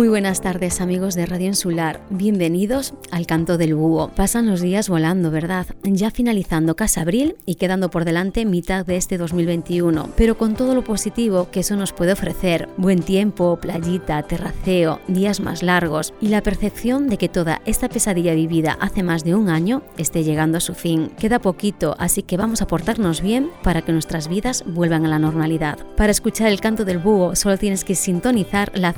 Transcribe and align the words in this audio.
Muy 0.00 0.08
buenas 0.08 0.40
tardes 0.40 0.80
amigos 0.80 1.14
de 1.14 1.26
Radio 1.26 1.48
Insular, 1.48 2.00
bienvenidos 2.08 2.94
al 3.10 3.26
Canto 3.26 3.58
del 3.58 3.74
Búho. 3.74 4.08
Pasan 4.08 4.46
los 4.46 4.62
días 4.62 4.88
volando, 4.88 5.30
¿verdad? 5.30 5.66
Ya 5.82 6.10
finalizando 6.10 6.74
casi 6.74 7.00
abril 7.00 7.36
y 7.44 7.56
quedando 7.56 7.90
por 7.90 8.06
delante 8.06 8.46
mitad 8.46 8.86
de 8.86 8.96
este 8.96 9.18
2021, 9.18 10.08
pero 10.16 10.38
con 10.38 10.54
todo 10.54 10.74
lo 10.74 10.84
positivo 10.84 11.50
que 11.50 11.60
eso 11.60 11.76
nos 11.76 11.92
puede 11.92 12.12
ofrecer, 12.12 12.70
buen 12.78 13.02
tiempo, 13.02 13.58
playita, 13.60 14.22
terraceo, 14.22 15.00
días 15.06 15.38
más 15.38 15.62
largos 15.62 16.14
y 16.18 16.28
la 16.28 16.42
percepción 16.42 17.10
de 17.10 17.18
que 17.18 17.28
toda 17.28 17.60
esta 17.66 17.90
pesadilla 17.90 18.32
vivida 18.32 18.78
hace 18.80 19.02
más 19.02 19.22
de 19.22 19.34
un 19.34 19.50
año 19.50 19.82
esté 19.98 20.24
llegando 20.24 20.56
a 20.56 20.62
su 20.62 20.72
fin. 20.72 21.10
Queda 21.18 21.40
poquito, 21.40 21.94
así 21.98 22.22
que 22.22 22.38
vamos 22.38 22.62
a 22.62 22.66
portarnos 22.66 23.20
bien 23.20 23.50
para 23.62 23.82
que 23.82 23.92
nuestras 23.92 24.28
vidas 24.28 24.64
vuelvan 24.66 25.04
a 25.04 25.10
la 25.10 25.18
normalidad. 25.18 25.78
Para 25.98 26.10
escuchar 26.10 26.48
el 26.48 26.62
Canto 26.62 26.86
del 26.86 26.96
Búho 26.96 27.36
solo 27.36 27.58
tienes 27.58 27.84
que 27.84 27.94
sintonizar 27.94 28.72
la 28.74 28.94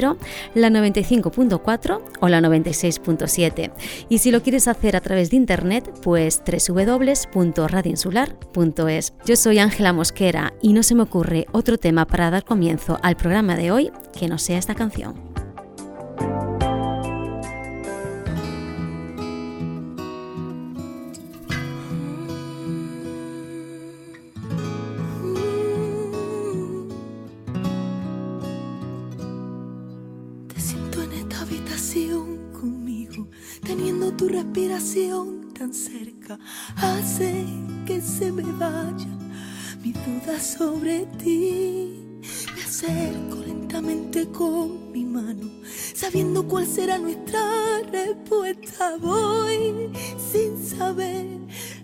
102 0.00 0.16
la 0.54 0.68
95.4 0.68 2.00
o 2.20 2.28
la 2.28 2.40
96.7. 2.40 3.72
Y 4.08 4.18
si 4.18 4.30
lo 4.30 4.42
quieres 4.42 4.68
hacer 4.68 4.96
a 4.96 5.00
través 5.00 5.30
de 5.30 5.36
internet, 5.36 5.90
pues 6.02 6.42
www.radioinsular.es. 6.44 9.14
Yo 9.24 9.36
soy 9.36 9.58
Ángela 9.58 9.92
Mosquera 9.92 10.54
y 10.62 10.72
no 10.72 10.82
se 10.82 10.94
me 10.94 11.02
ocurre 11.02 11.46
otro 11.52 11.76
tema 11.78 12.06
para 12.06 12.30
dar 12.30 12.44
comienzo 12.44 12.98
al 13.02 13.16
programa 13.16 13.56
de 13.56 13.70
hoy 13.70 13.92
que 14.18 14.28
no 14.28 14.38
sea 14.38 14.58
esta 14.58 14.74
canción. 14.74 15.34
Tu 34.16 34.28
respiración 34.28 35.52
tan 35.54 35.72
cerca 35.72 36.38
hace 36.76 37.46
que 37.86 38.00
se 38.00 38.30
me 38.30 38.42
vaya 38.42 39.08
mi 39.82 39.92
duda 39.92 40.38
sobre 40.40 41.06
ti. 41.22 42.20
Me 42.54 42.62
acerco 42.62 43.36
lentamente 43.46 44.26
con 44.28 44.92
mi 44.92 45.04
mano, 45.04 45.50
sabiendo 45.94 46.46
cuál 46.46 46.66
será 46.66 46.98
nuestra 46.98 47.80
respuesta. 47.90 48.96
Voy 48.98 49.90
sin 50.32 50.56
saber 50.64 51.26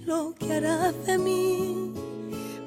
lo 0.06 0.34
que 0.34 0.54
harás 0.54 0.94
de 1.06 1.18
mí. 1.18 1.92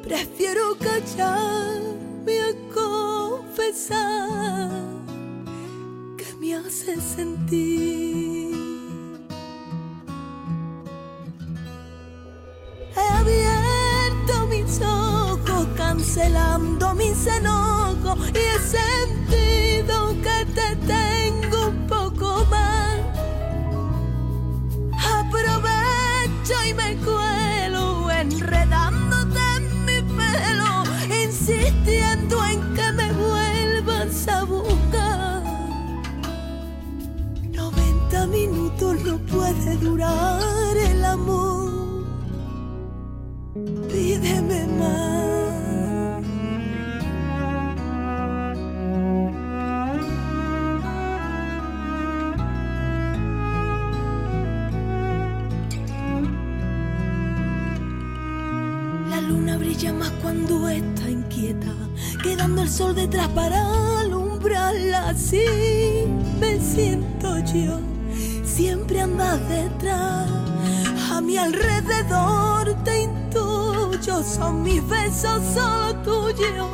Prefiero 0.03 0.77
callarme 0.77 2.39
a 2.41 2.53
confesar 2.73 4.71
que 6.17 6.33
me 6.39 6.55
hace 6.55 6.99
sentir. 7.01 8.52
Cancelando 16.13 16.93
mis 16.93 17.25
enojos 17.25 18.19
y 18.33 18.37
he 18.37 18.59
sentido 18.59 20.15
que 20.21 20.45
te 20.53 20.75
tengo 20.85 21.69
un 21.69 21.87
poco 21.87 22.45
más. 22.51 22.99
Aprovecho 25.21 26.53
y 26.69 26.73
me 26.75 26.95
cuelo 26.97 28.11
enredándote 28.11 29.39
en 29.57 29.85
mi 29.85 30.01
pelo, 30.15 30.83
insistiendo 31.23 32.45
en 32.45 32.73
que 32.75 32.91
me 32.91 33.11
vuelvas 33.13 34.27
a 34.27 34.43
buscar. 34.43 35.43
90 37.53 38.27
minutos 38.27 39.01
no 39.03 39.17
puede 39.17 39.77
durar 39.77 40.77
el 40.77 41.05
amor. 41.05 42.05
Pídeme 43.91 44.67
más. 44.77 45.22
Quedando 62.21 62.61
el 62.61 62.69
sol 62.69 62.95
detrás 62.95 63.27
para 63.29 63.99
alumbrarla. 63.99 65.09
Así 65.09 65.45
me 66.39 66.59
siento 66.59 67.39
yo, 67.39 67.79
siempre 68.45 69.01
andas 69.01 69.39
detrás, 69.49 70.29
a 71.11 71.21
mi 71.21 71.37
alrededor 71.37 72.73
te 72.83 73.03
intuyo, 73.03 74.23
son 74.23 74.63
mis 74.63 74.87
besos 74.87 75.41
solo 75.53 75.95
tuyos, 76.03 76.69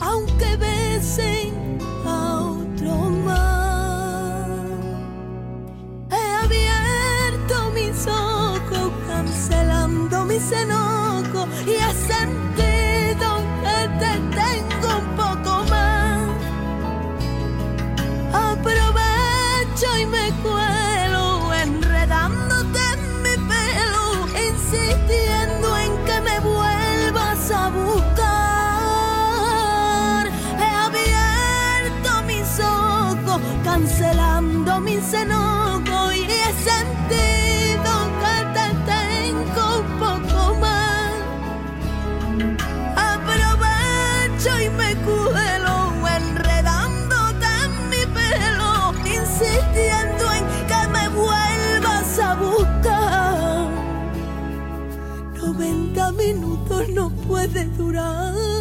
aunque 0.00 0.56
besen 0.56 1.53
puede 57.54 57.66
durar 57.76 58.53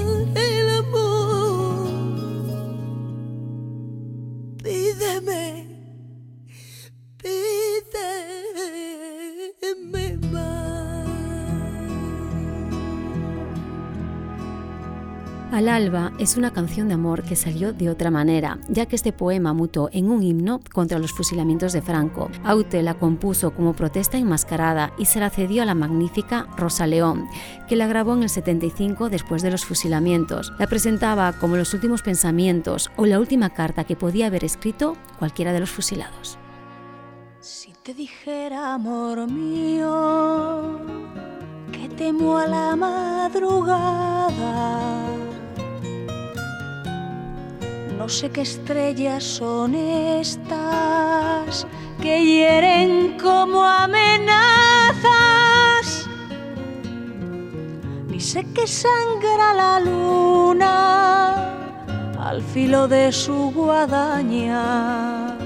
Al 15.63 15.69
alba 15.69 16.11
es 16.19 16.35
una 16.35 16.51
canción 16.51 16.89
de 16.89 16.95
amor 16.95 17.23
que 17.23 17.37
salió 17.37 17.71
de 17.71 17.89
otra 17.89 18.11
manera, 18.11 18.59
ya 18.67 18.85
que 18.85 18.97
este 18.97 19.13
poema 19.13 19.53
mutó 19.53 19.89
en 19.93 20.11
un 20.11 20.21
himno 20.21 20.59
contra 20.73 20.99
los 20.99 21.13
fusilamientos 21.13 21.71
de 21.71 21.81
Franco. 21.81 22.29
Aute 22.43 22.83
la 22.83 22.95
compuso 22.95 23.51
como 23.51 23.71
protesta 23.71 24.17
enmascarada 24.17 24.91
y 24.97 25.05
se 25.05 25.21
la 25.21 25.29
cedió 25.29 25.63
a 25.63 25.65
la 25.65 25.73
magnífica 25.73 26.47
Rosa 26.57 26.85
León, 26.85 27.29
que 27.69 27.77
la 27.77 27.87
grabó 27.87 28.13
en 28.13 28.23
el 28.23 28.29
75 28.29 29.09
después 29.09 29.41
de 29.41 29.51
los 29.51 29.63
fusilamientos. 29.63 30.51
La 30.59 30.67
presentaba 30.67 31.31
como 31.31 31.55
los 31.55 31.73
últimos 31.73 32.01
pensamientos 32.01 32.91
o 32.97 33.05
la 33.05 33.17
última 33.17 33.51
carta 33.51 33.85
que 33.85 33.95
podía 33.95 34.27
haber 34.27 34.43
escrito 34.43 34.97
cualquiera 35.17 35.53
de 35.53 35.61
los 35.61 35.71
fusilados. 35.71 36.37
Si 37.39 37.71
te 37.83 37.93
dijera, 37.93 38.73
amor 38.73 39.31
mío, 39.31 40.81
que 41.71 41.87
temo 41.87 42.37
a 42.37 42.47
la 42.47 42.75
madrugada 42.75 44.13
no 47.97 48.09
sé 48.09 48.29
qué 48.29 48.41
estrellas 48.41 49.23
son 49.23 49.75
estas 49.75 51.65
que 52.01 52.25
hieren 52.25 53.17
como 53.17 53.63
amenazas. 53.63 54.99
Ni 58.07 58.19
Sé 58.19 58.45
que 58.53 58.67
sangra 58.67 59.53
la 59.53 59.79
luna 59.79 61.33
al 62.19 62.41
filo 62.41 62.87
de 62.87 63.11
su 63.11 63.51
guadaña. 63.51 65.37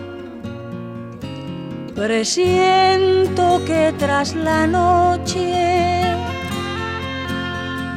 Presiento 1.95 3.61
que 3.65 3.93
tras 3.97 4.35
la 4.35 4.67
noche 4.67 5.97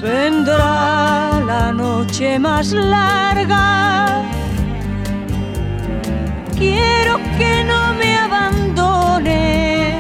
vendrá 0.01 1.41
la 1.47 1.73
noche 1.73 2.39
más 2.39 2.73
larga. 2.73 4.23
Quiero 6.57 7.19
que 7.39 7.65
no 7.65 7.95
me 7.95 8.17
abandones, 8.19 9.97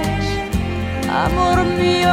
amor 1.08 1.64
mío, 1.64 2.12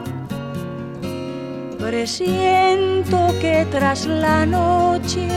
Presiento 1.81 3.17
que 3.41 3.67
tras 3.71 4.05
la 4.05 4.45
noche 4.45 5.27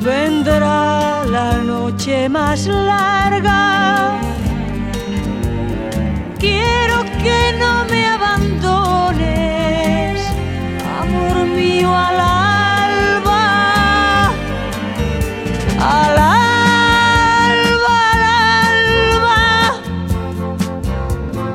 vendrá 0.00 1.24
la 1.24 1.58
noche 1.58 2.28
más 2.28 2.66
larga. 2.66 4.18
Quiero 6.38 7.02
que 7.22 7.52
no 7.58 7.84
me 7.90 8.06
abandones, 8.06 9.26
amor 11.02 11.36
mío, 11.46 11.90
al 11.94 12.20
alba. 12.20 13.44
Al 15.80 16.18
alba, 16.18 17.98
al 18.12 18.22
alba. 18.62 19.40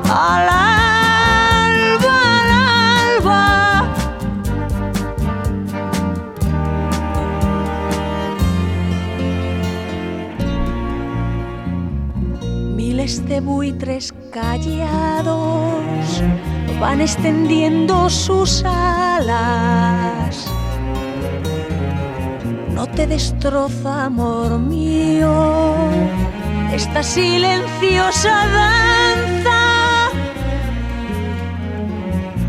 Al 0.04 0.48
alba, 0.48 0.61
buitres 13.44 14.14
callados 14.30 16.22
van 16.82 17.00
extendiendo 17.00 18.10
sus 18.10 18.64
alas. 18.64 20.50
No 22.74 22.88
te 22.88 23.06
destroza, 23.06 24.06
amor 24.06 24.58
mío, 24.58 25.76
esta 26.72 27.04
silenciosa 27.04 28.34
danza. 28.58 29.60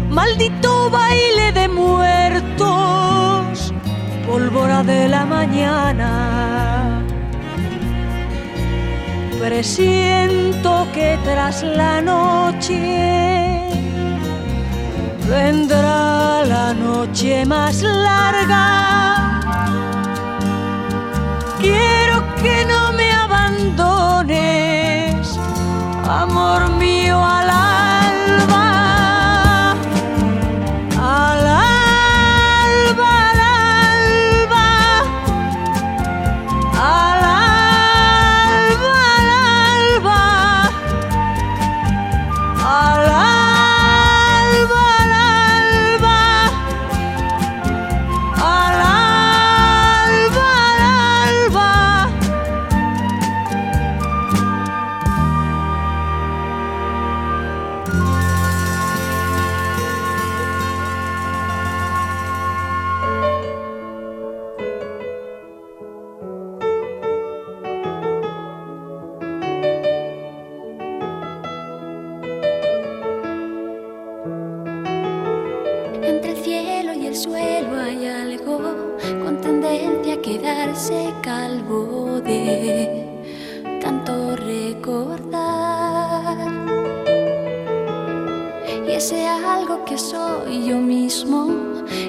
Maldito 0.10 0.90
baile 0.90 1.52
de 1.52 1.68
muertos, 1.68 3.72
pólvora 4.26 4.82
de 4.82 5.10
la 5.10 5.26
mañana. 5.26 7.03
Presiento 9.44 10.88
que 10.94 11.20
tras 11.26 11.64
la 11.64 12.02
noche 12.02 12.80
vendrá 15.28 16.46
la 16.46 16.74
noche 16.74 17.46
más 17.46 17.84
larga. 17.84 19.42
Quiero 21.60 22.24
que 22.42 22.66
no 22.72 22.94
me 22.94 23.12
abandones, 23.12 24.38
amor 26.08 26.70
mío, 26.78 27.22
al 27.22 27.50
alba. 27.50 27.73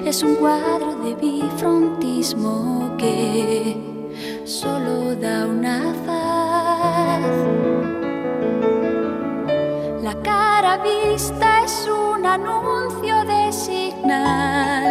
Es 0.05 0.21
un 0.21 0.35
cuadro 0.35 0.95
de 1.03 1.15
bifrontismo 1.15 2.95
que 2.95 3.75
solo 4.45 5.15
da 5.15 5.47
una 5.47 5.81
faz. 6.05 7.21
La 10.03 10.13
cara 10.21 10.77
vista 10.77 11.63
es 11.63 11.89
un 11.89 12.23
anuncio 12.23 13.15
de 13.25 13.51
señal. 13.51 14.83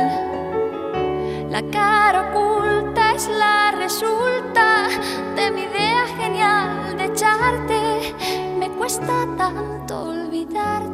La 1.49 1.63
cara 1.71 2.33
oculta 2.33 3.13
es 3.15 3.29
la 3.29 3.71
resulta 3.71 4.89
de 5.37 5.51
mi 5.53 5.63
idea 5.63 6.07
genial 6.19 6.97
de 6.97 7.05
echarte. 7.05 8.15
Me 8.59 8.69
cuesta 8.71 9.29
tanto 9.37 10.09
olvidarte. 10.09 10.94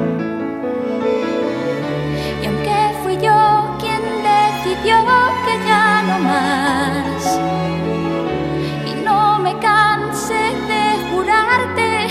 Decidió 4.81 4.97
que 5.45 5.65
ya 5.67 6.01
no 6.03 6.19
más, 6.19 7.39
y 8.85 8.93
no 9.03 9.39
me 9.39 9.57
cansé 9.59 10.55
de 10.67 11.11
jurarte 11.11 12.07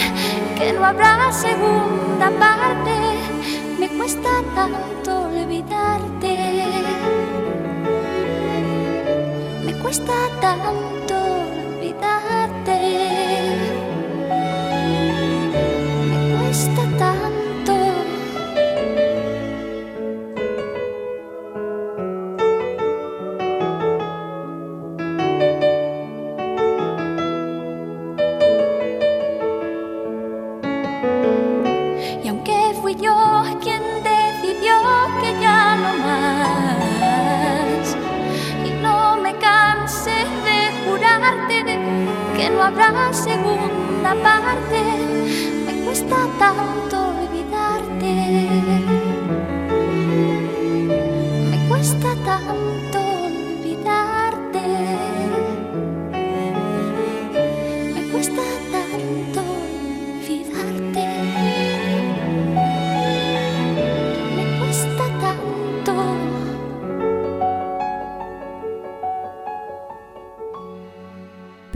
que 0.57 0.77
habrá 0.79 1.33
segunda 1.33 2.31
parte. 2.39 2.93
Me 3.79 3.89
cuesta 3.89 4.29
tanto 4.55 5.23
olvidarte. 5.23 6.37
Me 9.65 9.73
cuesta 9.75 10.13
tanto 10.41 11.00
habrá 42.63 43.13
segunda 43.13 44.15
parte. 44.23 44.81
Me 45.67 45.85
cuesta 45.85 46.17
tanto 46.39 47.10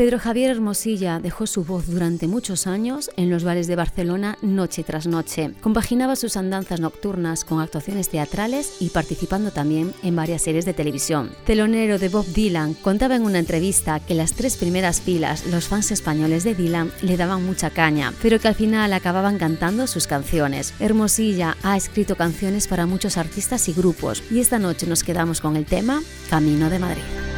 Pedro 0.05 0.19
Javier 0.19 0.51
Hermosilla 0.51 1.19
dejó 1.19 1.47
su 1.47 1.65
voz 1.65 1.87
durante 1.87 2.29
muchos 2.29 2.67
años 2.67 3.11
en 3.17 3.31
los 3.31 3.43
bares 3.43 3.67
de 3.67 3.75
Barcelona 3.75 4.37
noche 4.43 4.85
tras 4.85 5.07
noche. 5.07 5.55
Compaginaba 5.63 6.15
sus 6.15 6.37
andanzas 6.37 6.79
nocturnas 6.79 7.43
con 7.43 7.59
actuaciones 7.59 8.11
teatrales 8.11 8.77
y 8.81 8.91
participando 8.91 9.51
también 9.51 9.95
en 10.03 10.15
varias 10.15 10.43
series 10.43 10.67
de 10.67 10.75
televisión. 10.75 11.31
Telonero 11.47 11.99
de 11.99 12.11
Bob 12.11 12.27
Dylan 12.27 12.75
contaba 12.75 13.17
en 13.17 13.23
una 13.23 13.39
entrevista 13.39 13.99
que 13.99 14.13
las 14.13 14.35
tres 14.35 14.59
primeras 14.59 15.01
filas, 15.01 15.47
los 15.47 15.69
fans 15.69 15.91
españoles 15.91 16.45
de 16.45 16.55
Dylan, 16.55 16.93
le 17.01 17.17
daban 17.17 17.43
mucha 17.43 17.71
caña, 17.71 18.13
pero 18.21 18.39
que 18.39 18.49
al 18.49 18.55
final 18.55 18.93
acababan 18.93 19.39
cantando 19.39 19.87
sus 19.87 20.07
canciones. 20.07 20.75
Hermosilla 20.81 21.57
ha 21.63 21.79
escrito 21.79 22.15
canciones 22.15 22.69
para 22.69 22.85
muchos 22.85 23.17
artistas 23.17 23.71
y 23.71 23.73
grupos 23.73 24.23
y 24.31 24.41
esta 24.41 24.59
noche 24.59 24.87
nos 24.87 25.03
quedamos 25.03 25.41
con 25.41 25.57
el 25.57 25.65
tema 25.65 26.03
Camino 26.29 26.69
de 26.69 26.79
Madrid 26.79 27.34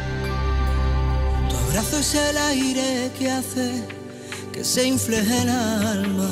abrazo 1.55 1.97
es 1.99 2.15
el 2.15 2.37
aire 2.37 3.11
que 3.17 3.31
hace 3.31 3.83
que 4.51 4.63
se 4.63 4.87
infle 4.87 5.19
el 5.19 5.49
alma. 5.49 6.29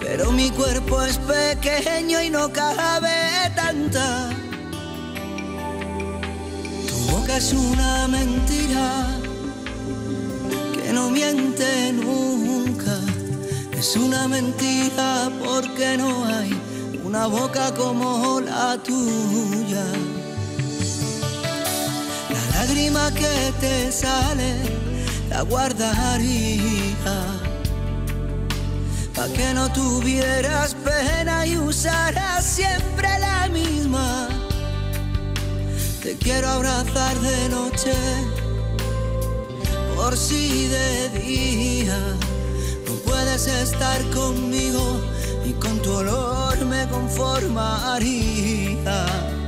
Pero 0.00 0.32
mi 0.32 0.50
cuerpo 0.50 1.02
es 1.02 1.18
pequeño 1.18 2.20
y 2.22 2.30
no 2.30 2.52
cabe 2.52 3.50
tanta. 3.56 4.30
Tu 6.88 7.12
boca 7.12 7.36
es 7.36 7.52
una 7.52 8.06
mentira 8.08 9.06
que 10.74 10.92
no 10.92 11.10
miente 11.10 11.92
nunca. 11.92 12.98
Es 13.78 13.96
una 13.96 14.28
mentira 14.28 15.30
porque 15.42 15.96
no 15.96 16.26
hay 16.26 16.50
una 17.02 17.26
boca 17.26 17.72
como 17.74 18.40
la 18.40 18.76
tuya 18.82 19.86
lágrima 22.60 23.10
que 23.14 23.52
te 23.58 23.90
sale 23.90 24.52
la 25.30 25.40
guardaría. 25.42 27.16
Pa' 29.14 29.28
que 29.36 29.54
no 29.54 29.72
tuvieras 29.72 30.74
pena 30.74 31.46
y 31.46 31.56
usaras 31.56 32.44
siempre 32.44 33.08
la 33.18 33.48
misma. 33.48 34.28
Te 36.02 36.16
quiero 36.16 36.48
abrazar 36.48 37.18
de 37.20 37.48
noche 37.48 37.94
por 39.96 40.14
si 40.16 40.68
de 40.68 41.08
día. 41.20 41.98
No 42.86 42.92
puedes 43.06 43.46
estar 43.46 44.02
conmigo 44.10 45.00
y 45.46 45.52
con 45.54 45.80
tu 45.80 45.92
olor 45.92 46.58
me 46.66 46.86
conformaría 46.88 49.39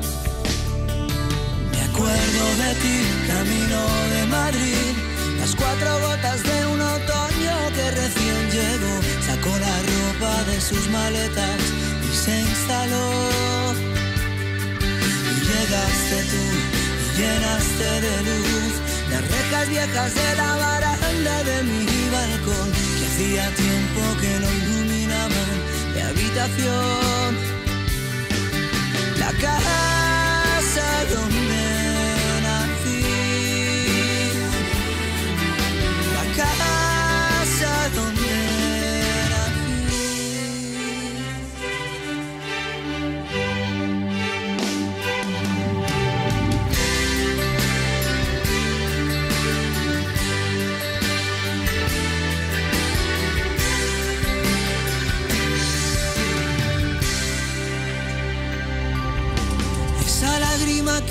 de 2.13 2.75
ti, 2.83 2.99
camino 3.27 3.81
de 4.15 4.27
Madrid. 4.27 4.93
Las 5.41 5.55
cuatro 5.55 6.01
gotas 6.01 6.43
de 6.43 6.67
un 6.67 6.81
otoño 6.81 7.55
que 7.75 7.91
recién 7.91 8.41
llegó, 8.51 8.95
sacó 9.27 9.53
la 9.59 9.77
ropa 9.91 10.45
de 10.51 10.61
sus 10.61 10.89
maletas 10.91 11.61
y 12.09 12.17
se 12.17 12.41
instaló. 12.41 13.11
Y 15.31 15.41
llegaste 15.51 16.17
tú 16.33 16.45
y 17.03 17.21
llenaste 17.21 17.89
de 18.07 18.17
luz 18.29 18.73
las 19.11 19.23
rejas 19.31 19.69
viejas 19.69 20.15
de 20.15 20.37
la 20.37 20.57
baranda 20.57 21.45
de 21.45 21.63
mi 21.65 21.87
balcón, 22.11 22.69
que 22.99 23.07
hacía 23.07 23.45
tiempo 23.55 24.01
que 24.21 24.33
no 24.41 24.49
iluminaban 24.61 25.53
mi 25.95 26.01
habitación. 26.01 27.31
La 29.19 29.33
casa 29.33 29.92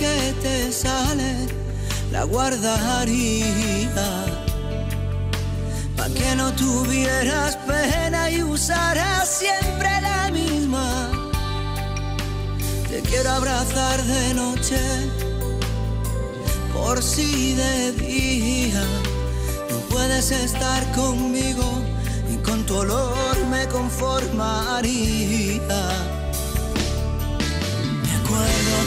que 0.02 0.34
te 0.42 0.72
sale 0.72 1.36
la 2.12 2.24
guardaría. 2.24 3.94
Para 5.96 6.14
que 6.14 6.36
no 6.36 6.52
tuvieras 6.54 7.56
pena 7.68 8.32
y 8.32 8.42
usaras 8.42 9.30
siempre 9.42 9.90
la 10.02 10.32
misma. 10.32 11.12
Te 12.90 13.02
quiero 13.02 13.30
abrazar 13.30 14.02
de 14.04 14.34
noche 14.34 14.80
por 16.74 17.04
si 17.04 17.54
de 17.54 17.92
día. 17.92 18.84
No 19.70 19.78
puedes 19.92 20.32
estar 20.32 20.92
conmigo 20.94 21.68
y 22.34 22.38
con 22.38 22.66
tu 22.66 22.78
olor 22.78 23.38
me 23.52 23.68
conformaría 23.68 26.01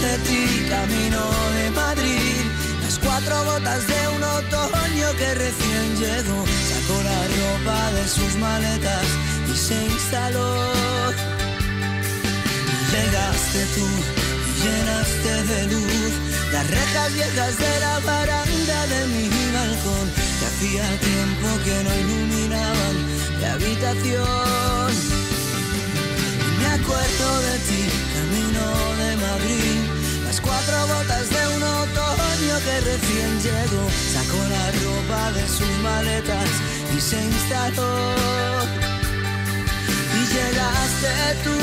de 0.05 0.19
ti, 0.27 0.67
camino 0.69 1.23
de 1.57 1.71
Madrid. 1.71 2.41
Las 2.83 2.99
cuatro 2.99 3.35
gotas 3.45 3.83
de 3.93 4.01
un 4.17 4.23
otoño 4.39 5.09
que 5.19 5.29
recién 5.45 5.87
llegó, 6.03 6.41
sacó 6.71 6.97
la 7.11 7.21
ropa 7.39 7.81
de 7.97 8.05
sus 8.09 8.33
maletas 8.37 9.07
y 9.53 9.57
se 9.57 9.77
instaló. 9.95 10.73
Llegaste 12.93 13.61
tú 13.77 13.87
y 14.49 14.53
llenaste 14.63 15.33
de 15.53 15.61
luz 15.73 16.13
las 16.53 16.71
rejas 16.71 17.15
viejas 17.15 17.59
de 17.59 17.81
la 17.81 17.99
baranda 18.01 18.79
de 18.93 19.01
mi 19.13 19.29
balcón, 19.57 20.07
que 20.39 20.47
hacía 20.51 20.87
tiempo 21.11 21.47
que 21.65 21.77
no 21.85 21.93
iluminaban 22.03 22.95
la 23.41 23.53
habitación. 23.55 24.91
me 26.61 26.67
acuerdo 26.79 27.29
de 27.47 27.55
ti, 27.69 27.83
camino 28.15 28.67
de 29.03 29.11
Madrid 29.27 29.94
cuatro 30.45 30.87
botas 30.87 31.29
de 31.31 31.43
un 31.57 31.63
otoño 31.63 32.55
que 32.65 32.81
recién 32.91 33.31
llegó, 33.41 33.85
sacó 34.15 34.39
la 34.55 34.65
ropa 34.83 35.33
de 35.33 35.49
sus 35.49 35.73
maletas 35.83 36.51
y 36.97 37.01
se 37.01 37.23
instaló. 37.25 37.95
Y 40.19 40.23
llegaste 40.35 41.13
tú, 41.45 41.57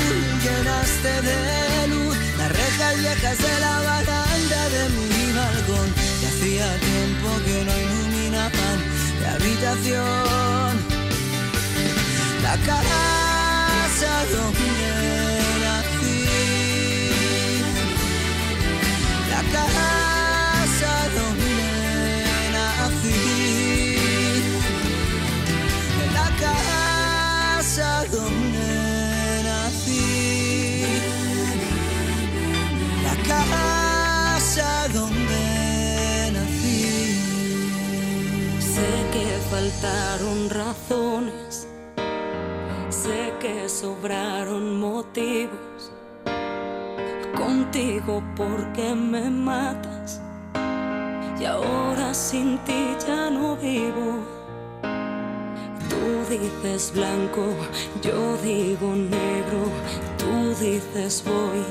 llenaste 0.43 1.11
de 1.29 1.87
luz 1.87 2.15
las 2.37 2.51
rejas 2.51 2.99
viejas 2.99 3.37
de 3.37 3.59
la 3.59 3.75
baranda 3.89 4.61
de 4.75 4.83
mi 4.97 5.33
balcón, 5.33 5.89
que 6.19 6.27
hacía 6.27 6.67
tiempo 6.79 7.27
que 7.45 7.57
no 7.65 7.73
iluminaban 7.85 8.77
la 9.21 9.31
habitación. 9.33 10.73
la 12.43 12.55
casa 12.65 14.11
donde 14.33 15.00
casa 19.51 20.93
donde 21.17 21.55
nací, 22.55 23.95
la 26.13 26.27
casa 26.43 28.05
donde 28.11 28.69
nací, 29.43 30.85
la 33.03 33.15
casa 33.27 34.71
donde 34.93 35.43
nací. 36.33 36.83
Sé 38.59 38.89
que 39.13 39.25
faltaron 39.49 40.49
razones, 40.49 41.67
sé 42.89 43.33
que 43.39 43.67
sobraron 43.67 44.79
motivos. 44.79 45.70
Contigo 47.51 48.23
porque 48.37 48.95
me 48.95 49.29
matas 49.29 50.21
y 51.37 51.43
ahora 51.43 52.13
sin 52.13 52.57
ti 52.59 52.95
ya 53.05 53.29
no 53.29 53.57
vivo. 53.57 54.09
Tú 55.89 56.01
dices 56.29 56.93
blanco, 56.95 57.43
yo 58.01 58.37
digo 58.37 58.95
negro, 58.95 59.63
tú 60.17 60.55
dices 60.63 61.25
voy, 61.25 61.65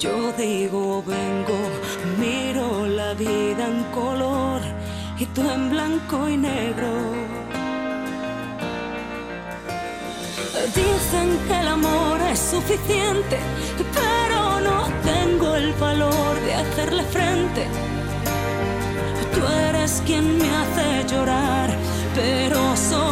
yo 0.00 0.32
digo 0.32 1.04
vengo, 1.06 1.60
miro 2.18 2.88
la 2.88 3.14
vida 3.14 3.64
en 3.68 3.84
color 3.94 4.60
y 5.20 5.26
tú 5.26 5.48
en 5.48 5.70
blanco 5.70 6.28
y 6.28 6.36
negro. 6.36 6.92
Dicen 10.74 11.38
que 11.46 11.60
el 11.60 11.68
amor 11.68 12.20
es 12.22 12.40
suficiente, 12.40 13.38
pero 13.94 14.21
valor 15.82 16.40
de 16.46 16.54
hacerle 16.54 17.02
frente. 17.16 17.66
Tú 19.34 19.40
eres 19.68 20.02
quien 20.06 20.38
me 20.38 20.48
hace 20.60 20.86
llorar, 21.12 21.68
pero 22.14 22.76
solo 22.76 23.11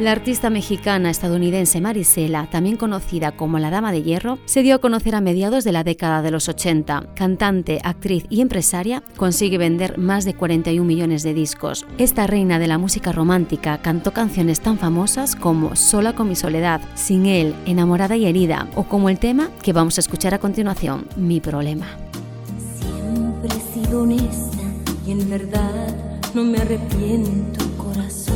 La 0.00 0.12
artista 0.12 0.48
mexicana 0.48 1.10
estadounidense 1.10 1.78
Marisela, 1.82 2.48
también 2.48 2.78
conocida 2.78 3.32
como 3.32 3.58
la 3.58 3.68
Dama 3.68 3.92
de 3.92 4.02
Hierro, 4.02 4.38
se 4.46 4.62
dio 4.62 4.76
a 4.76 4.78
conocer 4.78 5.14
a 5.14 5.20
mediados 5.20 5.62
de 5.62 5.72
la 5.72 5.84
década 5.84 6.22
de 6.22 6.30
los 6.30 6.48
80. 6.48 7.08
Cantante, 7.14 7.80
actriz 7.84 8.24
y 8.30 8.40
empresaria, 8.40 9.02
consigue 9.18 9.58
vender 9.58 9.98
más 9.98 10.24
de 10.24 10.32
41 10.32 10.86
millones 10.86 11.22
de 11.22 11.34
discos. 11.34 11.84
Esta 11.98 12.26
reina 12.26 12.58
de 12.58 12.66
la 12.66 12.78
música 12.78 13.12
romántica 13.12 13.82
cantó 13.82 14.12
canciones 14.12 14.62
tan 14.62 14.78
famosas 14.78 15.36
como 15.36 15.76
Sola 15.76 16.14
con 16.14 16.30
mi 16.30 16.34
soledad, 16.34 16.80
Sin 16.94 17.26
él, 17.26 17.54
Enamorada 17.66 18.16
y 18.16 18.24
herida, 18.24 18.68
o 18.76 18.84
como 18.84 19.10
el 19.10 19.18
tema 19.18 19.50
que 19.62 19.74
vamos 19.74 19.98
a 19.98 20.00
escuchar 20.00 20.32
a 20.32 20.38
continuación, 20.38 21.08
Mi 21.16 21.42
problema. 21.42 21.88
Siempre 22.78 23.50
he 23.54 23.84
sido 23.84 24.04
honesta 24.04 24.62
y 25.06 25.10
en 25.10 25.28
verdad 25.28 25.94
no 26.32 26.42
me 26.42 26.56
arrepiento, 26.56 27.66
corazón. 27.76 28.29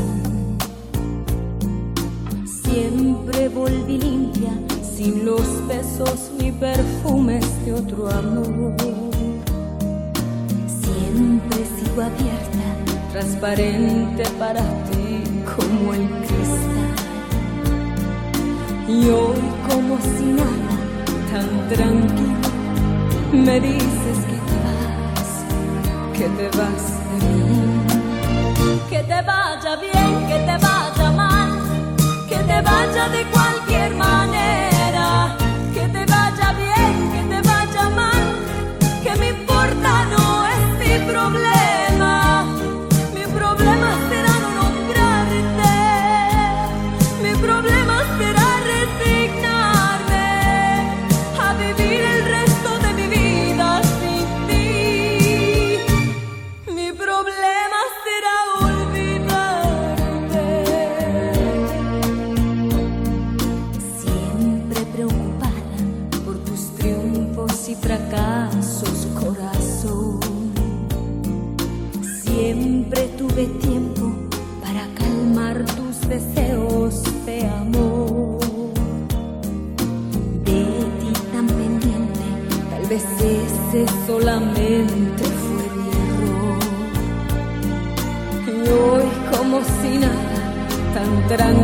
Siempre 2.64 3.48
volví 3.48 3.98
limpia, 3.98 4.52
sin 4.82 5.24
los 5.24 5.46
besos 5.68 6.30
ni 6.38 6.50
perfumes 6.50 7.44
de 7.64 7.72
otro 7.74 8.08
amor. 8.10 8.74
Siempre 10.66 11.58
sigo 11.76 12.02
abierta, 12.02 12.66
transparente 13.12 14.24
para 14.38 14.62
ti 14.90 15.22
como 15.54 15.94
el 15.94 16.08
cristal. 16.26 16.94
Y 18.88 19.08
hoy 19.10 19.42
como 19.68 19.98
si 20.16 20.24
nada, 20.24 20.74
tan 21.30 21.68
tranquilo, 21.68 22.48
me 23.32 23.60
dices 23.60 24.18
que 24.28 24.38
te 24.48 24.56
vas. 24.64 25.30
que 26.18 26.26
te 26.38 26.48
vas 26.56 26.84
de 27.10 27.26
mí. 27.26 27.44
Que 28.90 29.00
te 29.02 29.22
vaya 29.22 29.76
bien, 29.76 30.26
que 30.28 30.38
te 30.46 30.56
vaya 30.66 31.03
te 32.46 32.60
vaya 32.62 33.08
de 33.08 33.24
cualquier 33.30 33.94
manera. 33.94 34.73
Tan 91.36 91.63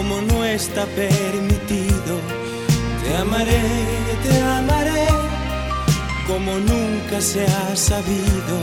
como 0.00 0.22
no 0.22 0.42
está 0.44 0.86
permitido. 0.86 2.14
Te 3.02 3.16
amaré, 3.18 3.60
te 4.24 4.40
amaré, 4.40 5.06
como 6.26 6.52
nunca 6.54 7.20
se 7.20 7.44
ha 7.44 7.76
sabido. 7.76 8.56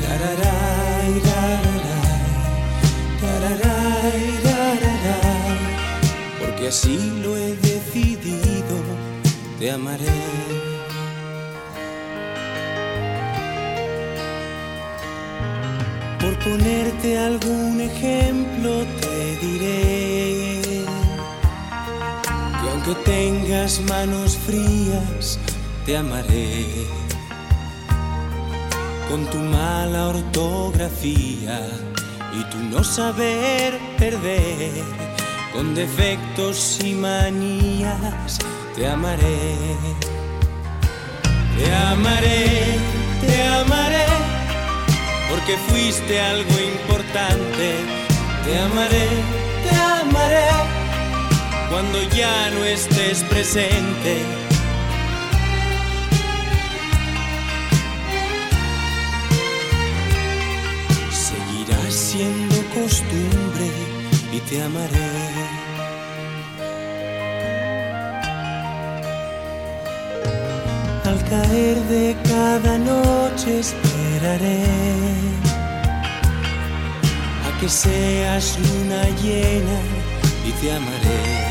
Tararay, 0.00 1.12
rararay, 1.28 2.26
tararay, 3.22 4.24
rararay, 4.46 5.58
porque 6.40 6.68
así 6.68 6.96
lo 7.22 7.36
he 7.36 7.54
decidido. 7.56 8.76
Te 9.58 9.70
amaré. 9.72 10.20
Por 16.20 16.34
ponerte 16.38 17.18
algún 17.18 17.80
ejemplo 17.80 18.70
te 19.00 19.46
diré 19.46 20.35
aunque 22.86 23.02
tengas 23.02 23.80
manos 23.88 24.36
frías 24.36 25.38
te 25.84 25.96
amaré. 25.96 26.66
Con 29.10 29.24
tu 29.26 29.38
mala 29.38 30.08
ortografía 30.08 31.60
y 32.32 32.44
tu 32.50 32.58
no 32.58 32.82
saber 32.82 33.78
perder 33.98 34.84
con 35.52 35.74
defectos 35.74 36.78
y 36.84 36.92
manías 36.92 38.38
te 38.74 38.88
amaré. 38.88 39.54
Te 41.56 41.74
amaré 41.74 42.78
te 43.20 43.42
amaré 43.42 44.06
porque 45.30 45.56
fuiste 45.68 46.20
algo 46.20 46.54
importante. 46.74 47.76
Te 48.44 48.58
amaré, 48.58 49.08
te 49.64 49.76
amaré 49.76 50.65
cuando 51.70 52.02
ya 52.14 52.50
no 52.50 52.64
estés 52.64 53.22
presente. 53.24 54.14
Seguirás 61.10 61.94
siendo 61.94 62.56
costumbre 62.74 63.68
y 64.32 64.40
te 64.40 64.62
amaré. 64.62 65.56
Al 71.04 71.24
caer 71.30 71.76
de 71.94 72.16
cada 72.24 72.78
noche 72.78 73.60
esperaré 73.60 74.64
a 77.46 77.60
que 77.60 77.68
seas 77.68 78.58
luna 78.58 79.02
llena 79.22 79.78
y 80.46 80.52
te 80.60 80.72
amaré. 80.72 81.45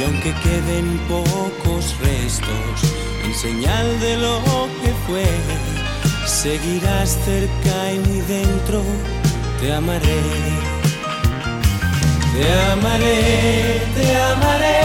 Y 0.00 0.02
aunque 0.02 0.32
queden 0.42 0.98
pocos 1.08 1.94
restos 1.98 2.76
en 3.22 3.34
señal 3.34 4.00
de 4.00 4.16
lo 4.16 4.40
que 4.80 4.92
fue, 5.06 5.26
seguirás 6.26 7.18
cerca 7.22 7.92
y 7.92 7.98
muy 7.98 8.20
dentro, 8.22 8.82
te 9.60 9.74
amaré. 9.74 10.22
Te 12.32 12.72
amaré, 12.72 13.82
te 13.94 14.16
amaré 14.16 14.80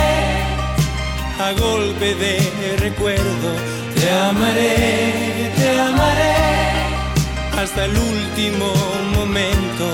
a 1.40 1.54
golpe 1.62 2.14
de 2.16 2.76
recuerdo. 2.80 3.50
Te 3.96 4.12
amaré, 4.12 5.54
te 5.56 5.80
amaré 5.80 6.36
hasta 7.58 7.86
el 7.86 7.98
último 7.98 8.74
momento. 9.16 9.86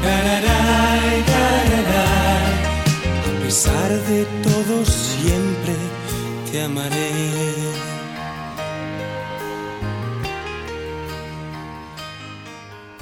A 0.00 1.27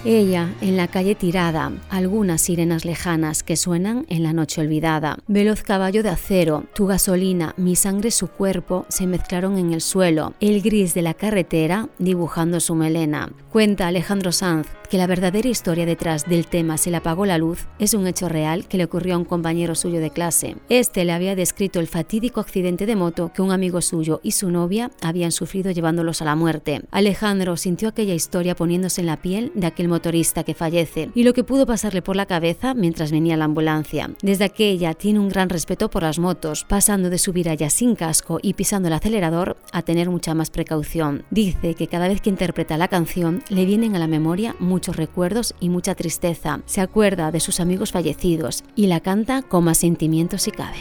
Ella 0.09 0.55
en 0.61 0.77
la 0.77 0.87
calle 0.87 1.17
tirada, 1.17 1.73
algunas 1.91 2.43
sirenas 2.43 2.85
lejanas 2.85 3.43
que 3.43 3.57
suenan 3.57 4.07
en 4.09 4.23
la 4.23 4.33
noche 4.33 4.61
olvidada. 4.61 5.19
Veloz 5.27 5.63
caballo 5.63 6.05
de 6.05 6.11
acero, 6.11 6.63
tu 6.77 6.87
gasolina, 6.87 7.55
mi 7.57 7.75
sangre, 7.75 8.13
su 8.13 8.29
cuerpo 8.29 8.87
se 8.89 9.09
mezclaron 9.09 9.59
en 9.59 9.73
el 9.73 9.81
suelo, 9.81 10.35
el 10.39 10.63
gris 10.63 10.95
de 10.95 11.03
la 11.03 11.15
carretera 11.15 11.89
dibujando 11.99 12.61
su 12.61 12.77
melena. 12.77 13.33
Cuenta 13.51 13.89
Alejandro 13.89 14.31
Sanz 14.31 14.69
que 14.87 14.99
la 14.99 15.07
verdadera 15.07 15.49
historia 15.49 15.87
detrás 15.87 16.27
del 16.27 16.47
tema 16.47 16.79
Se 16.79 16.91
le 16.91 16.99
apagó 16.99 17.27
la 17.27 17.39
luz 17.39 17.67
es 17.79 17.95
un 17.95 18.07
hecho 18.07 18.29
real 18.29 18.67
que 18.67 18.77
le 18.77 18.85
ocurrió 18.85 19.15
a 19.15 19.19
un 19.19 19.25
compañero 19.25 19.75
suyo 19.75 20.01
de 20.01 20.11
clase. 20.11 20.57
Este 20.69 21.05
le 21.05 21.13
había 21.13 21.35
descrito 21.35 21.81
el 21.81 21.87
fatídico 21.87 22.41
accidente 22.41 22.87
de 22.87 22.97
moto 22.97 23.33
que 23.35 23.43
un 23.43 23.53
amigo 23.53 23.81
suyo 23.81 24.21
y 24.23 24.33
su 24.33 24.51
novia 24.51 24.91
habían 25.03 25.33
sufrido 25.33 25.71
llevándolos 25.71 26.23
a 26.23 26.25
la 26.25 26.37
muerte. 26.37 26.83
Alejandro 26.91 27.57
sintió 27.57 27.89
aquella 27.89 28.15
historia 28.15 28.55
poniéndose 28.55 29.01
en 29.01 29.07
la 29.07 29.21
piel 29.21 29.53
de 29.55 29.67
aquel 29.67 29.89
motorista 29.97 30.45
que 30.45 30.53
fallece 30.53 31.11
y 31.15 31.25
lo 31.25 31.33
que 31.33 31.43
pudo 31.43 31.65
pasarle 31.65 32.03
por 32.03 32.17
la 32.17 32.27
cabeza 32.27 32.75
mientras 32.75 33.11
venía 33.11 33.39
la 33.39 33.47
ambulancia. 33.47 34.11
Desde 34.21 34.45
aquella 34.45 34.93
tiene 34.93 35.21
un 35.21 35.31
gran 35.31 35.49
respeto 35.49 35.89
por 35.89 36.03
las 36.03 36.19
motos, 36.19 36.67
pasando 36.69 37.09
de 37.09 37.17
subir 37.17 37.49
allá 37.49 37.71
sin 37.71 37.95
casco 37.97 38.39
y 38.43 38.53
pisando 38.53 38.89
el 38.89 38.95
acelerador 38.95 39.57
a 39.73 39.81
tener 39.81 40.11
mucha 40.11 40.35
más 40.35 40.51
precaución. 40.51 41.25
Dice 41.31 41.75
que 41.75 41.87
cada 41.87 42.09
vez 42.09 42.21
que 42.21 42.29
interpreta 42.29 42.77
la 42.77 42.89
canción 42.89 43.43
le 43.49 43.65
vienen 43.65 43.97
a 43.97 43.99
la 43.99 44.07
memoria 44.07 44.55
muchos 44.59 44.97
recuerdos 44.97 45.55
y 45.61 45.71
mucha 45.71 45.95
tristeza. 45.95 46.61
Se 46.67 46.83
acuerda 46.83 47.31
de 47.31 47.41
sus 47.41 47.59
amigos 47.59 47.93
fallecidos 47.93 48.65
y 48.75 48.89
la 48.89 49.01
canta 49.01 49.41
con 49.41 49.65
más 49.65 49.79
sentimientos 49.79 50.43
si 50.43 50.51
cabe. 50.51 50.77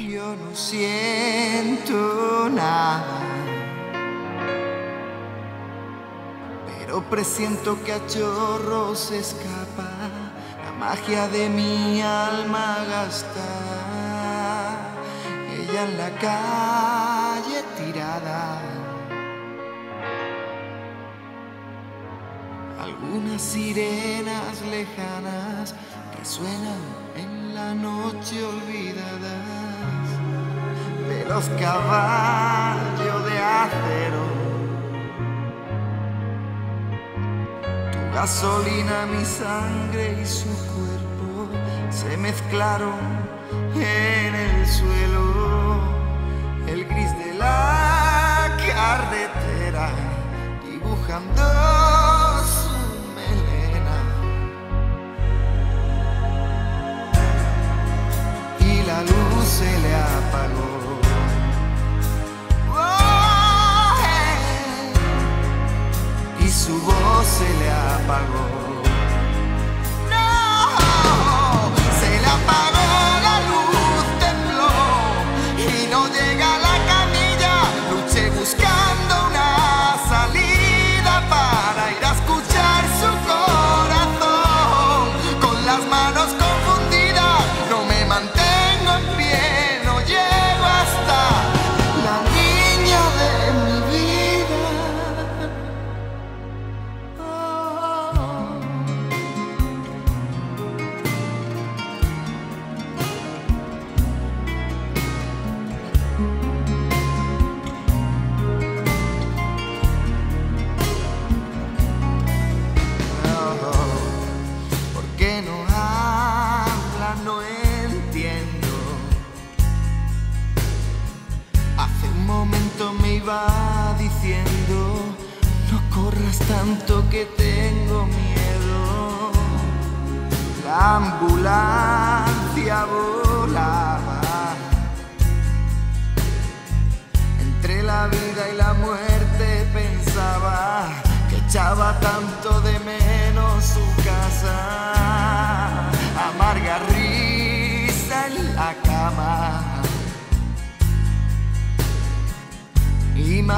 Presiento 7.03 7.77
que 7.84 7.93
a 7.93 8.08
chorros 8.08 8.99
se 8.99 9.19
escapa 9.19 9.89
la 10.63 10.71
magia 10.79 11.27
de 11.27 11.49
mi 11.49 12.01
alma 12.01 12.86
gasta. 12.89 13.41
Ella 15.51 15.84
en 15.84 15.97
la 15.97 16.10
calle 16.19 17.63
tirada. 17.77 18.62
Algunas 22.79 23.41
sirenas 23.41 24.62
lejanas 24.69 25.75
resuenan 26.17 26.79
en 27.17 27.55
la 27.55 27.73
noche 27.73 28.43
olvidadas 28.43 30.05
de 31.10 31.25
los 31.25 31.45
caballos 31.60 33.25
de 33.25 33.38
acero. 33.38 34.44
Gasolina, 38.15 39.06
mi 39.08 39.25
sangre 39.25 40.21
y 40.21 40.25
su 40.25 40.47
cuerpo 40.73 41.49
se 41.89 42.15
mezclaron 42.15 42.97
en 43.75 44.34
el 44.34 44.65
suelo. 44.65 45.64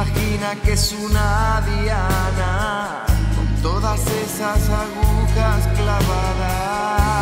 Imagina 0.07 0.55
que 0.63 0.73
es 0.73 0.93
una 0.93 1.61
diana 1.61 3.05
con 3.35 3.47
todas 3.61 3.99
esas 4.07 4.69
agujas 4.69 5.67
clavadas, 5.75 7.13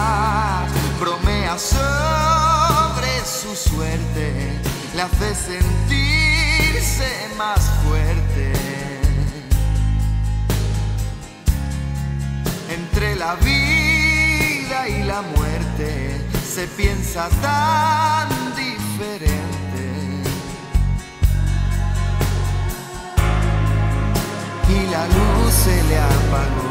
bromea 1.00 1.58
sobre 1.58 3.26
su 3.26 3.56
suerte, 3.56 4.60
le 4.96 5.02
hace 5.02 5.34
sentirse 5.36 7.08
más 7.38 7.60
fuerte. 7.84 8.54
Entre 12.70 13.16
la 13.16 13.36
vida 13.36 14.90
y 14.90 15.04
la 15.04 15.22
muerte 15.22 16.22
se 16.46 16.68
piensa 16.68 17.30
tan 17.42 18.30
diferente. 18.56 19.55
Y 24.86 24.90
la 24.90 25.08
luz 25.08 25.52
se 25.52 25.84
le 25.86 25.98
apagó. 25.98 26.70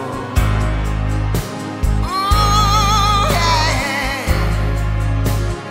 Oh. 2.04 3.26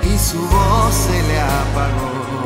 Y 0.03 0.17
su 0.17 0.39
voz 0.39 0.93
se 0.93 1.23
le 1.23 1.39
apagó. 1.39 2.42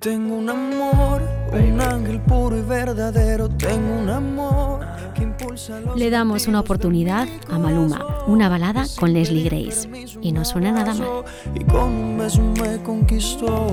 Tengo 0.00 0.34
un 0.34 0.48
amor, 0.48 1.22
un 1.52 1.80
ángel 1.80 2.20
puro 2.20 2.56
y 2.56 2.62
verdadero, 2.62 3.48
tengo 3.48 4.00
un 4.00 4.08
amor 4.08 4.86
que 5.14 5.22
impulsa 5.22 5.80
los 5.80 5.96
Le 5.96 6.10
damos 6.10 6.46
una 6.46 6.60
oportunidad 6.60 7.28
a 7.50 7.58
Maluma, 7.58 8.24
una 8.26 8.48
balada 8.48 8.84
con 8.98 9.12
Leslie 9.12 9.44
Grace. 9.44 9.88
Y 10.20 10.32
no 10.32 10.44
suena 10.44 10.72
nada 10.72 10.94
mal. 10.94 11.24
Y 11.54 11.64
con 11.64 11.92
un 11.92 12.18
beso 12.18 12.42
me 12.42 12.82
conquistó. 12.82 13.68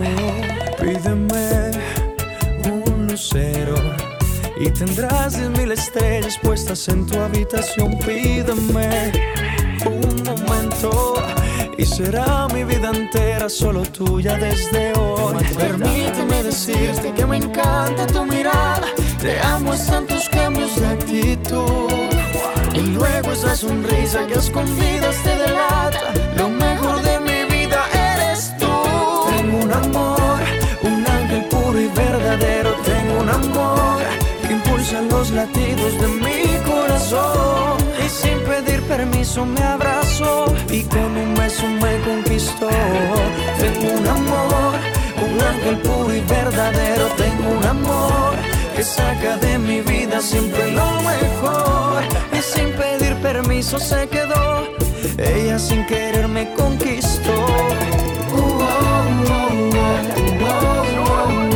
Pídeme 0.79 1.71
un 2.65 3.07
lucero 3.07 3.75
y 4.57 4.69
tendrás 4.69 5.37
diez 5.37 5.49
mil 5.49 5.71
estrellas 5.71 6.37
puestas 6.41 6.87
en 6.89 7.05
tu 7.05 7.19
habitación. 7.19 7.97
Pídeme 7.99 9.11
un 9.85 10.23
momento 10.23 11.15
y 11.77 11.85
será 11.85 12.47
mi 12.53 12.63
vida 12.63 12.91
entera 12.91 13.49
solo 13.49 13.81
tuya 13.83 14.35
desde 14.35 14.93
hoy. 14.97 15.43
Permíteme 15.57 16.43
decirte 16.43 17.11
que 17.13 17.25
me 17.25 17.37
encanta 17.37 18.07
tu 18.07 18.25
mirada. 18.25 18.87
Te 19.21 19.39
amo 19.41 19.73
en 19.73 20.07
tus 20.07 20.29
cambios 20.29 20.75
de 20.79 20.87
actitud. 20.87 21.91
Y 22.73 22.79
luego 22.79 23.31
esa 23.31 23.55
sonrisa 23.55 24.25
que 24.27 24.35
escondidas 24.35 25.15
te 25.23 25.35
delata. 25.35 26.13
Lo 26.37 26.49
mejor 26.49 27.01
de 27.01 27.19
mi 27.19 27.55
vida 27.55 27.83
eres 27.93 28.53
tú. 28.57 28.71
Tengo 29.35 29.63
un 29.63 29.71
amor, 29.71 30.39
un 30.83 31.05
ángel 31.07 31.45
puro 31.45 31.79
y 31.79 31.87
verdadero. 31.87 32.71
Tengo 32.85 33.21
un 33.21 33.29
amor 33.29 34.01
que 34.47 34.53
impulsa 34.53 35.01
los 35.01 35.31
latidos 35.31 35.99
de 35.99 36.07
mi 36.07 36.57
corazón. 36.63 37.84
Permiso 39.11 39.45
me 39.45 39.61
abrazó 39.61 40.45
y 40.71 40.81
con 40.81 41.15
un 41.15 41.35
beso 41.35 41.67
me 41.67 41.99
conquistó. 41.99 42.69
Tengo 43.59 43.99
un 43.99 44.07
amor, 44.07 44.73
un 45.21 45.41
ángel 45.41 45.77
puro 45.77 46.15
y 46.15 46.21
verdadero. 46.21 47.05
Tengo 47.15 47.51
un 47.51 47.65
amor 47.65 48.33
que 48.75 48.83
saca 48.83 49.37
de 49.37 49.59
mi 49.59 49.81
vida 49.81 50.19
siempre 50.21 50.71
lo 50.71 50.89
mejor. 51.01 52.01
Y 52.33 52.41
sin 52.41 52.71
pedir 52.71 53.15
permiso 53.17 53.79
se 53.79 54.07
quedó. 54.07 54.67
Ella 55.19 55.59
sin 55.59 55.85
querer 55.85 56.27
me 56.27 56.51
conquistó. 56.53 57.31
Oh, 58.33 58.59
oh, 58.59 59.69
oh. 60.41 61.54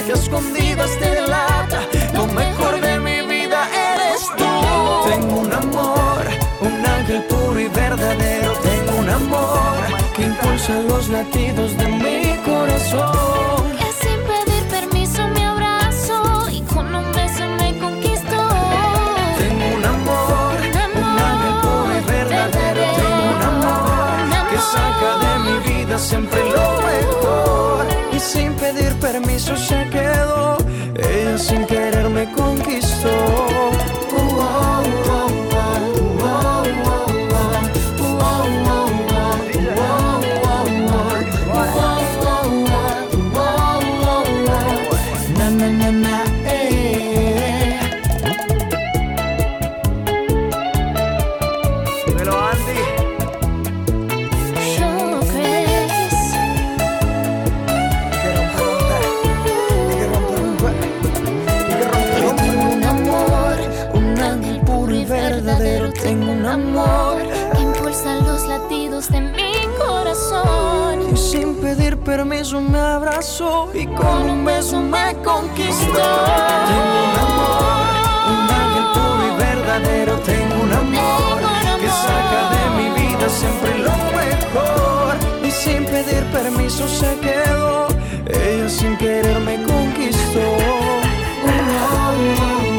Sonrisa 0.00 0.04
que 0.04 0.12
a 0.12 0.14
escondidas 0.14 0.90
te 0.98 1.10
delata. 1.10 1.80
Lo 2.14 2.26
mejor 2.26 2.80
de 2.80 2.98
mi 3.00 3.20
vida 3.26 3.68
eres 3.94 4.26
tú. 4.36 5.10
Tengo 5.10 5.40
un 5.40 5.52
amor, 5.52 6.22
un 6.60 6.86
ángel 6.86 7.22
puro 7.24 7.60
y 7.60 7.68
verdadero. 7.68 8.52
Tengo 8.62 8.98
un 8.98 9.08
amor 9.08 9.76
que 10.14 10.22
impulsa 10.22 10.80
los 10.88 11.08
latidos 11.08 11.76
de 11.76 11.86
mi 11.86 12.36
corazón. 12.44 13.59
Pedir 28.60 28.92
permiso 29.00 29.56
se 29.56 29.88
quedó. 29.90 30.58
Ella 30.94 31.38
sin 31.38 31.64
querer 31.66 32.08
me 32.10 32.30
conquistó. 32.32 33.89
Abrazó 73.40 73.70
y 73.74 73.86
con 73.86 74.30
un 74.30 74.44
beso 74.44 74.80
me 74.80 75.14
conquistó. 75.22 75.92
Tengo 76.70 76.96
un 77.04 77.16
amor, 77.24 77.62
un 78.30 78.42
ángel 78.60 78.86
puro 78.94 79.22
y 79.26 79.32
verdadero, 79.38 80.14
tengo 80.20 80.54
un 80.62 80.72
amor 80.72 81.38
que 81.80 81.88
saca 81.88 82.40
de 82.54 82.62
mi 82.76 82.88
vida 83.00 83.28
siempre 83.28 83.78
lo 83.78 83.96
mejor. 84.16 85.16
Y 85.44 85.50
sin 85.50 85.84
pedir 85.84 86.24
permiso 86.32 86.86
se 86.88 87.16
quedó, 87.20 87.88
ella 88.26 88.68
sin 88.68 88.96
querer 88.96 89.40
me 89.40 89.62
conquistó. 89.62 90.40
Uh, 91.42 91.50
oh, 91.86 92.69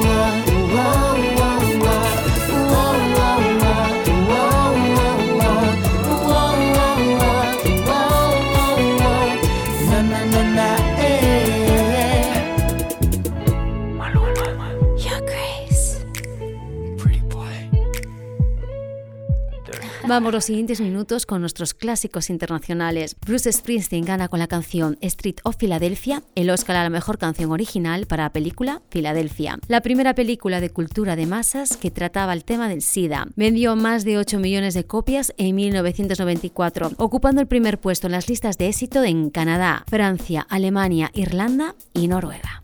Vamos 20.12 20.34
los 20.34 20.44
siguientes 20.44 20.82
minutos 20.82 21.26
con 21.26 21.40
nuestros 21.40 21.74
clásicos 21.74 22.30
internacionales. 22.30 23.16
Bruce 23.26 23.50
Springsteen 23.50 24.04
gana 24.04 24.28
con 24.28 24.40
la 24.40 24.48
canción 24.48 24.98
Street 25.00 25.38
of 25.46 25.56
Philadelphia 25.56 26.22
el 26.36 26.50
Oscar 26.50 26.76
a 26.76 26.84
la 26.84 26.90
mejor 26.90 27.18
canción 27.18 27.50
original 27.50 28.08
para 28.08 28.24
la 28.24 28.34
película 28.34 28.82
Filadelfia, 28.90 29.58
la 29.70 29.80
primera 29.80 30.14
película 30.14 30.60
de 30.60 30.70
cultura 30.70 31.16
de 31.16 31.28
masas 31.28 31.78
que 31.78 31.92
trataba 31.92 32.34
el 32.34 32.44
tema 32.44 32.68
del 32.68 32.82
SIDA. 32.82 33.26
Vendió 33.38 33.78
más 33.78 34.04
de 34.04 34.18
8 34.18 34.40
millones 34.40 34.74
de 34.74 34.84
copias 34.84 35.34
en 35.38 35.56
1994, 35.56 36.92
ocupando 36.98 37.40
el 37.40 37.48
primer 37.48 37.80
puesto 37.80 38.08
en 38.08 38.12
las 38.12 38.28
listas 38.28 38.58
de 38.58 38.68
éxito 38.68 39.06
en 39.06 39.30
Canadá, 39.30 39.86
Francia, 39.88 40.46
Alemania, 40.50 41.10
Irlanda 41.14 41.74
y 41.94 42.10
Noruega. 42.10 42.64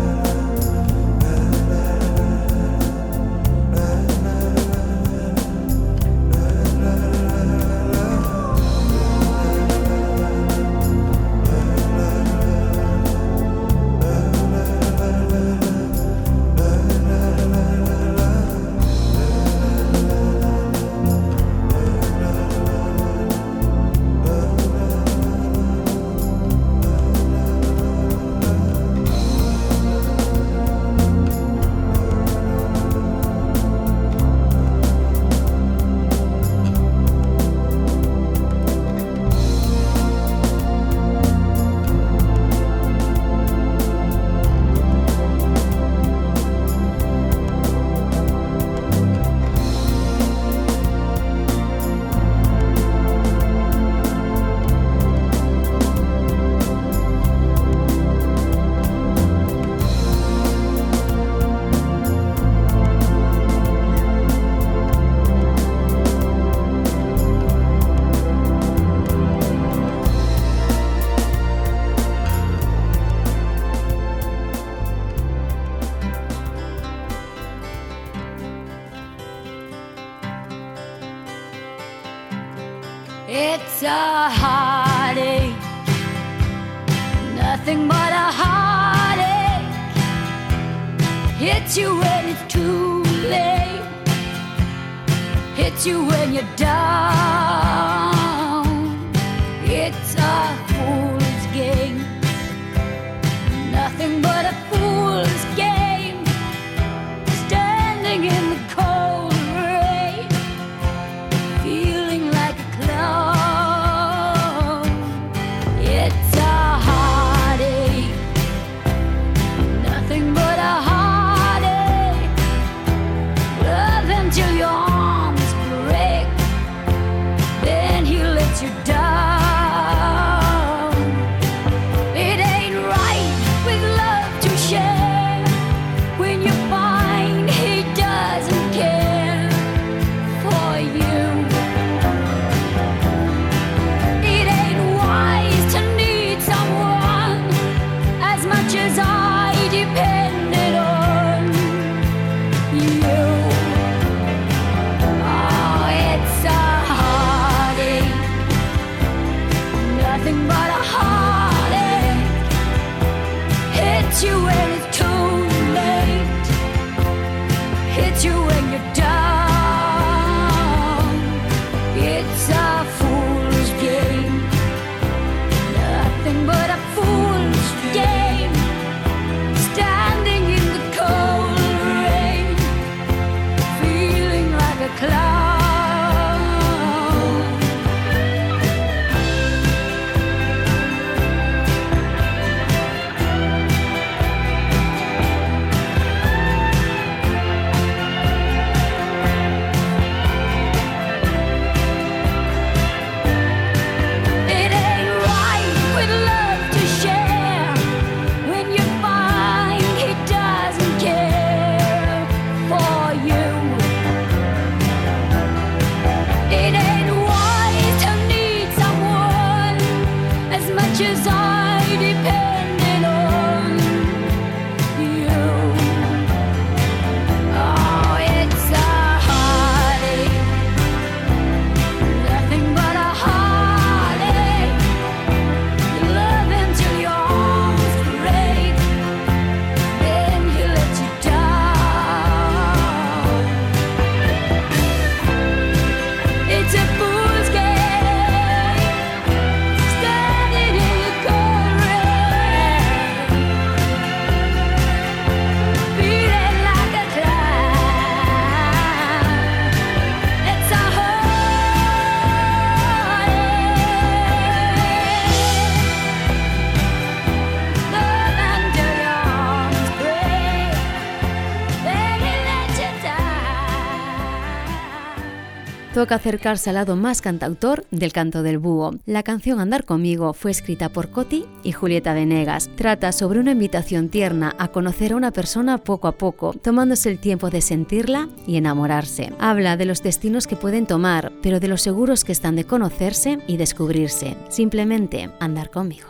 Toca 276.01 276.15
acercarse 276.15 276.71
al 276.71 276.77
lado 276.77 276.95
más 276.95 277.21
cantautor 277.21 277.85
del 277.91 278.11
canto 278.11 278.41
del 278.41 278.57
búho. 278.57 278.95
La 279.05 279.21
canción 279.21 279.59
Andar 279.59 279.85
conmigo 279.85 280.33
fue 280.33 280.49
escrita 280.49 280.89
por 280.89 281.11
Coti 281.11 281.45
y 281.61 281.73
Julieta 281.73 282.15
Venegas. 282.15 282.71
Trata 282.75 283.11
sobre 283.11 283.39
una 283.39 283.51
invitación 283.51 284.09
tierna 284.09 284.55
a 284.57 284.69
conocer 284.69 285.11
a 285.11 285.15
una 285.15 285.29
persona 285.29 285.77
poco 285.77 286.07
a 286.07 286.13
poco, 286.13 286.53
tomándose 286.53 287.11
el 287.11 287.19
tiempo 287.19 287.51
de 287.51 287.61
sentirla 287.61 288.29
y 288.47 288.57
enamorarse. 288.57 289.31
Habla 289.37 289.77
de 289.77 289.85
los 289.85 290.01
destinos 290.01 290.47
que 290.47 290.55
pueden 290.55 290.87
tomar, 290.87 291.33
pero 291.43 291.59
de 291.59 291.67
los 291.67 291.83
seguros 291.83 292.23
que 292.23 292.31
están 292.31 292.55
de 292.55 292.63
conocerse 292.63 293.37
y 293.45 293.57
descubrirse. 293.57 294.35
Simplemente 294.49 295.29
andar 295.39 295.69
conmigo. 295.69 296.07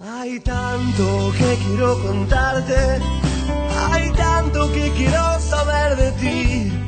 Hay 0.00 0.40
tanto 0.40 1.30
que 1.36 1.58
quiero 1.66 2.02
contarte, 2.02 3.02
hay 3.90 4.10
tanto 4.12 4.72
que 4.72 4.90
quiero 4.96 5.38
saber 5.40 5.96
de 5.98 6.12
ti. 6.12 6.81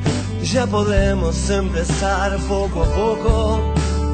Ya 0.55 0.65
podemos 0.65 1.49
empezar 1.49 2.37
poco 2.47 2.83
a 2.83 2.85
poco. 2.95 3.59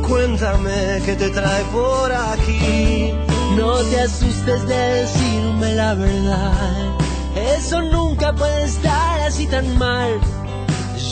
Cuéntame 0.07 0.99
qué 1.05 1.15
te 1.15 1.29
trae 1.29 1.63
por 1.65 2.11
aquí. 2.11 3.13
No 3.55 3.77
te 3.83 4.01
asustes 4.01 4.67
de 4.67 4.75
decirme 4.75 5.75
la 5.75 5.93
verdad. 5.93 6.97
Eso 7.35 7.83
nunca 7.83 8.33
puede 8.33 8.63
estar 8.63 9.21
así 9.21 9.45
tan 9.45 9.77
mal. 9.77 10.19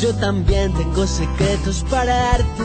Yo 0.01 0.15
también 0.15 0.73
tengo 0.73 1.05
secretos 1.05 1.86
para 1.91 2.11
darte. 2.11 2.63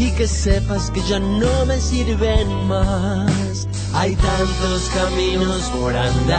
Y 0.00 0.10
que 0.16 0.26
sepas 0.26 0.90
que 0.90 1.00
ya 1.02 1.20
no 1.20 1.64
me 1.66 1.80
sirven 1.80 2.66
más. 2.66 3.68
Hay 3.94 4.16
tantos 4.16 4.90
caminos 4.92 5.70
por 5.78 5.94
andar. 5.96 6.32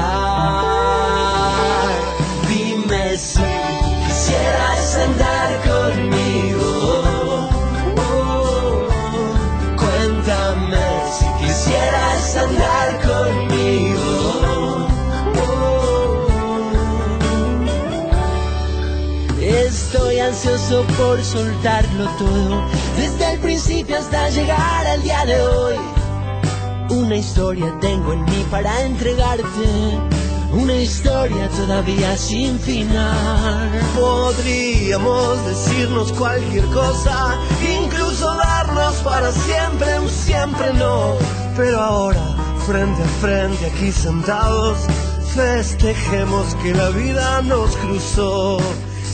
Dime 2.49 3.17
si 3.17 3.62
quisieras 4.23 4.95
andar 4.95 5.49
conmigo. 5.69 7.49
Oh, 7.97 8.87
cuéntame 9.75 10.85
si 11.11 11.25
quisieras 11.43 12.35
andar 12.37 13.01
conmigo. 13.01 14.07
Oh, 15.35 16.29
estoy 19.41 20.19
ansioso 20.19 20.85
por 20.97 21.21
soltarlo 21.23 22.09
todo, 22.17 22.63
desde 22.95 23.33
el 23.33 23.39
principio 23.39 23.97
hasta 23.97 24.29
llegar 24.29 24.87
al 24.87 25.01
día 25.03 25.25
de 25.25 25.41
hoy. 25.41 25.75
Una 26.89 27.17
historia 27.17 27.77
tengo 27.81 28.13
en 28.13 28.23
mí 28.25 28.45
para 28.49 28.83
entregarte. 28.83 30.22
Una 30.53 30.75
historia 30.75 31.49
todavía 31.49 32.15
sin 32.15 32.59
final. 32.59 33.71
Podríamos 33.95 35.45
decirnos 35.47 36.13
cualquier 36.13 36.65
cosa, 36.65 37.39
incluso 37.81 38.31
darnos 38.35 38.93
para 38.97 39.31
siempre 39.31 39.99
un 39.99 40.07
siempre 40.07 40.71
no. 40.73 41.15
Pero 41.57 41.81
ahora, 41.81 42.35
frente 42.67 43.01
a 43.01 43.07
frente, 43.19 43.65
aquí 43.65 43.91
sentados, 43.91 44.77
festejemos 45.33 46.53
que 46.61 46.75
la 46.75 46.89
vida 46.89 47.41
nos 47.41 47.75
cruzó. 47.77 48.59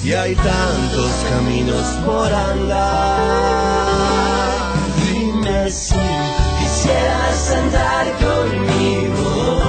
Y 0.04 0.12
hay 0.12 0.36
tantos 0.36 1.12
caminos 1.30 1.86
por 2.06 2.34
andar. 2.34 3.88
Dime 5.08 5.72
si 5.72 5.96
quisieras 6.60 7.52
andar 7.52 8.08
conmigo. 8.18 9.68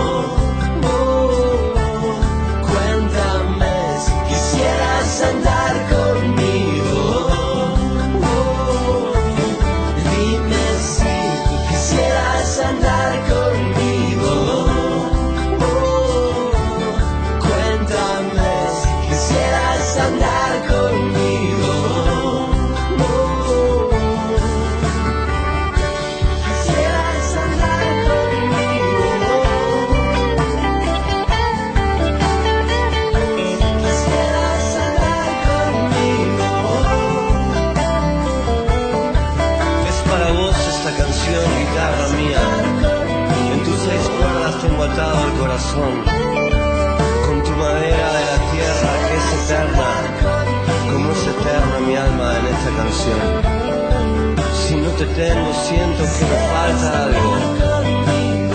Si 53.00 54.74
no 54.76 54.90
te 54.90 55.06
tengo, 55.06 55.52
siento 55.54 56.02
que 56.04 56.24
me 56.26 56.36
falta 56.52 57.04
algo. 57.04 57.36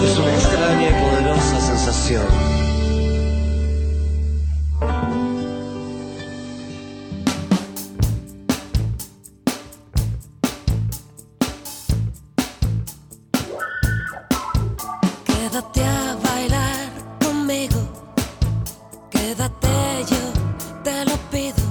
Es 0.03 0.17
una 0.19 0.33
extraña 0.35 0.89
y 0.89 0.93
poderosa 0.93 1.61
sensación. 1.61 2.27
Quédate 15.25 15.83
a 15.83 16.17
bailar 16.23 16.89
conmigo. 17.23 17.79
Quédate, 19.09 20.05
yo 20.07 20.23
te 20.83 21.05
lo 21.05 21.17
pido. 21.31 21.64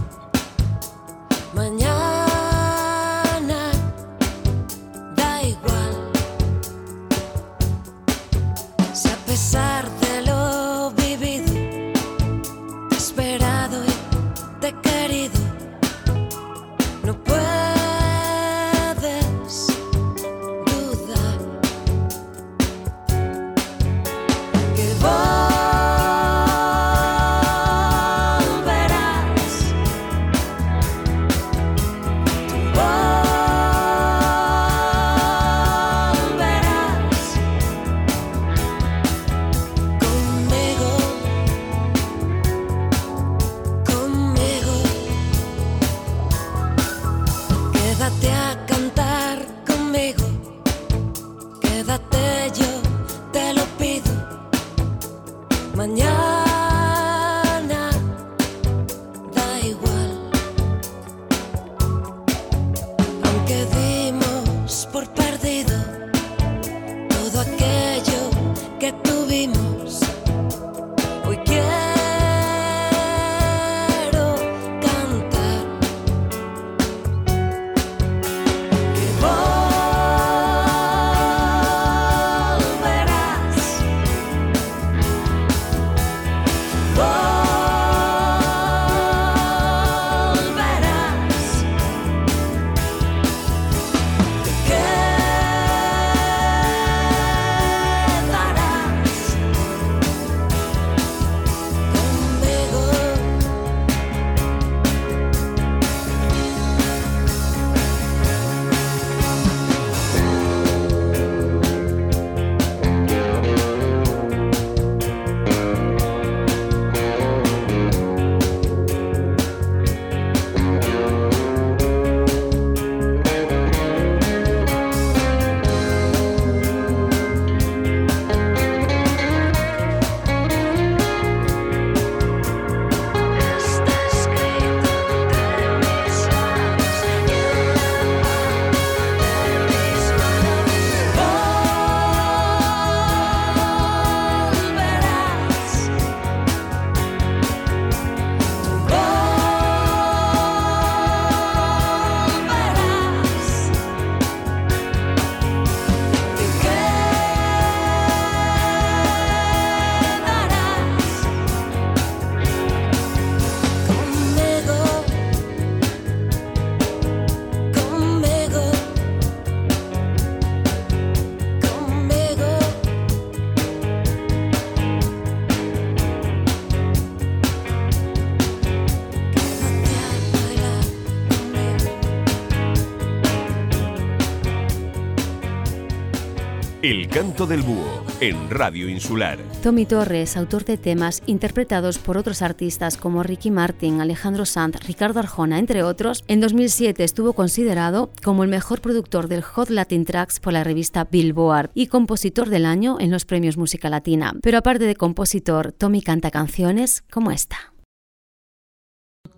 El 186.95 187.09
canto 187.09 187.45
del 187.45 187.63
búho 187.63 188.05
en 188.21 188.49
Radio 188.49 188.89
Insular. 188.89 189.41
Tommy 189.65 189.85
Torres, 189.85 190.37
autor 190.37 190.65
de 190.65 190.77
temas 190.77 191.25
interpretados 191.27 191.99
por 191.99 192.17
otros 192.17 192.41
artistas 192.41 192.97
como 192.97 193.25
Ricky 193.25 193.51
Martin, 193.51 194.01
Alejandro 194.01 194.47
Sanz, 194.47 194.77
Ricardo 194.87 195.19
Arjona, 195.19 195.59
entre 195.59 195.83
otros, 195.83 196.23
en 196.29 196.41
2007 196.41 197.03
estuvo 197.03 197.33
considerado 197.33 198.11
como 198.23 198.45
el 198.45 198.49
mejor 198.49 198.81
productor 198.81 199.27
del 199.27 199.43
Hot 199.43 199.71
Latin 199.71 200.05
Tracks 200.05 200.39
por 200.39 200.53
la 200.53 200.63
revista 200.63 201.09
Billboard 201.11 201.73
y 201.75 201.89
compositor 201.89 202.49
del 202.49 202.65
año 202.65 202.99
en 203.01 203.11
los 203.11 203.25
premios 203.25 203.57
Música 203.57 203.91
Latina. 203.91 204.33
Pero 204.41 204.59
aparte 204.59 204.85
de 204.85 204.95
compositor, 204.95 205.73
Tommy 205.73 206.01
canta 206.01 206.31
canciones 206.31 207.03
como 207.11 207.33
esta. 207.33 207.73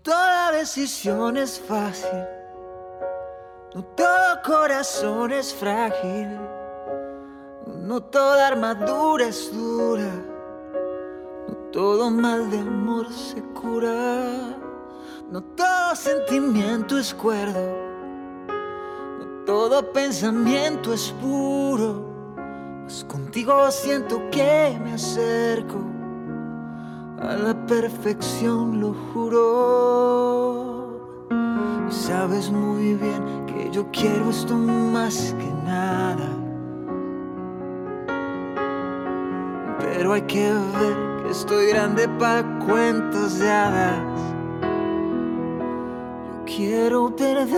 Toda 0.03 0.53
decisión 0.53 1.39
es 1.39 1.59
fácil, 1.59 2.21
no 3.75 3.83
todo 3.83 4.43
corazón 4.45 5.33
es 5.33 5.55
frágil. 5.55 6.66
No 7.87 8.01
toda 8.01 8.49
armadura 8.49 9.28
es 9.28 9.53
dura, 9.57 10.11
no 11.47 11.55
todo 11.70 12.11
mal 12.11 12.51
de 12.51 12.59
amor 12.59 13.12
se 13.12 13.41
cura, 13.55 14.59
no 15.30 15.41
todo 15.41 15.95
sentimiento 15.95 16.99
es 16.99 17.14
cuerdo, 17.14 17.61
no 19.20 19.45
todo 19.47 19.93
pensamiento 19.93 20.93
es 20.93 21.14
puro, 21.22 22.03
pues 22.82 23.05
contigo 23.05 23.70
siento 23.70 24.20
que 24.32 24.76
me 24.82 24.95
acerco 24.95 25.78
a 27.20 27.37
la 27.37 27.55
perfección, 27.66 28.80
lo 28.80 28.95
juro. 29.14 30.57
Y 31.89 31.93
sabes 31.93 32.51
muy 32.51 32.95
bien 32.95 33.47
que 33.47 33.70
yo 33.70 33.87
quiero 33.93 34.30
esto 34.30 34.57
más 34.57 35.32
que 35.39 35.53
nada. 35.64 36.36
Pero 39.97 40.12
hay 40.12 40.22
que 40.22 40.53
ver 40.53 41.22
que 41.22 41.30
estoy 41.30 41.68
grande 41.68 42.07
para 42.18 42.44
cuentos 42.66 43.38
de 43.38 43.51
hadas. 43.51 43.99
Yo 46.28 46.44
quiero 46.44 47.16
perderme 47.16 47.57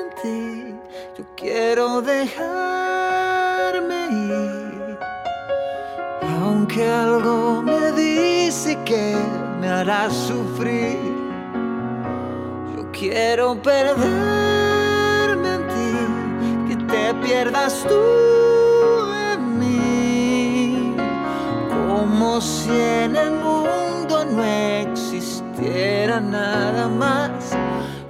en 0.00 0.10
ti, 0.22 0.74
yo 1.16 1.24
quiero 1.34 2.02
dejarme 2.02 2.36
ir. 4.10 4.98
Aunque 6.42 6.86
algo 6.86 7.62
me 7.62 7.92
dice 7.92 8.78
que 8.84 9.16
me 9.60 9.68
hará 9.68 10.10
sufrir, 10.10 10.98
yo 12.76 12.92
quiero 12.92 13.54
perderme 13.62 15.54
en 15.54 15.68
ti, 15.68 15.96
que 16.68 16.76
te 16.84 17.14
pierdas 17.26 17.82
tú. 17.88 18.41
Como 22.22 22.40
si 22.40 22.70
en 22.70 23.16
el 23.16 23.32
mundo 23.32 24.24
no 24.24 24.44
existiera 24.44 26.20
nada 26.20 26.86
más 26.86 27.50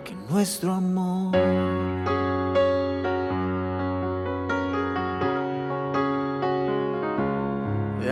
que 0.04 0.14
nuestro 0.28 0.74
amor. 0.74 1.34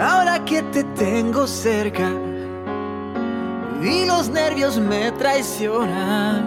Ahora 0.01 0.43
que 0.47 0.63
te 0.75 0.85
tengo 1.05 1.47
cerca 1.47 2.11
y 3.83 4.07
los 4.07 4.31
nervios 4.31 4.79
me 4.79 5.13
traicionan, 5.13 6.47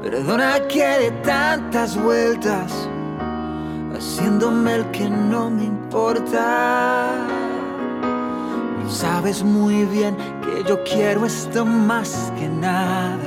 perdona 0.00 0.60
que 0.68 0.84
de 0.84 1.10
tantas 1.24 2.00
vueltas, 2.00 2.72
haciéndome 3.96 4.76
el 4.76 4.90
que 4.92 5.10
no 5.10 5.50
me 5.50 5.64
importa. 5.64 7.43
Sabes 8.88 9.42
muy 9.42 9.84
bien 9.86 10.16
que 10.42 10.62
yo 10.68 10.82
quiero 10.84 11.26
esto 11.26 11.64
más 11.64 12.32
que 12.38 12.48
nada. 12.48 13.18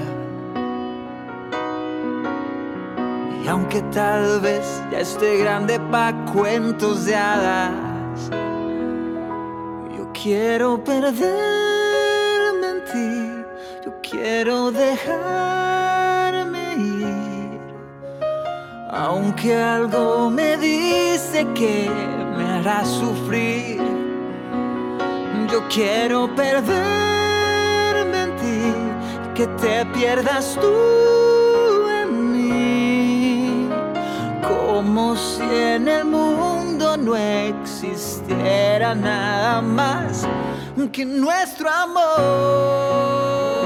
Y 3.43 3.47
aunque 3.47 3.81
tal 3.93 4.39
vez 4.41 4.83
ya 4.91 4.99
esté 4.99 5.37
grande 5.37 5.79
pa' 5.91 6.13
cuentos 6.33 7.05
de 7.05 7.15
hadas, 7.15 8.29
yo 9.97 10.11
quiero 10.13 10.83
perderme 10.83 11.27
en 12.69 12.83
ti, 12.91 13.31
yo 13.85 13.93
quiero 14.01 14.71
dejarme 14.71 15.15
ir. 16.75 17.59
Aunque 18.91 19.55
algo 19.55 20.29
me 20.29 20.57
dice 20.57 21.45
que 21.53 21.89
me 22.37 22.43
hará 22.43 22.85
sufrir 22.85 23.96
yo 25.51 25.67
quiero 25.69 26.33
perderme 26.35 28.23
en 28.23 28.35
ti, 28.35 28.73
que 29.35 29.47
te 29.47 29.85
pierdas 29.87 30.57
tú 30.59 31.87
en 31.89 32.31
mí, 32.33 33.69
como 34.47 35.15
si 35.15 35.43
en 35.43 35.87
el 35.87 36.05
mundo 36.05 36.97
no 36.97 37.15
existiera 37.15 38.93
nada 38.95 39.61
más 39.61 40.27
que 40.91 41.05
nuestro 41.05 41.69
amor. 41.69 43.56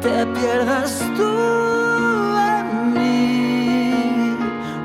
Te 0.00 0.26
pierdas 0.26 0.98
tú 1.16 1.30
en 2.38 2.94
mí. 2.94 4.36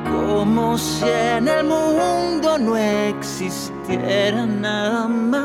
Como 0.10 0.78
si 0.78 1.06
en 1.06 1.48
el 1.48 1.64
mundo 1.66 2.58
no 2.58 2.78
existiera 2.78 4.46
nada 4.46 5.08
más 5.08 5.43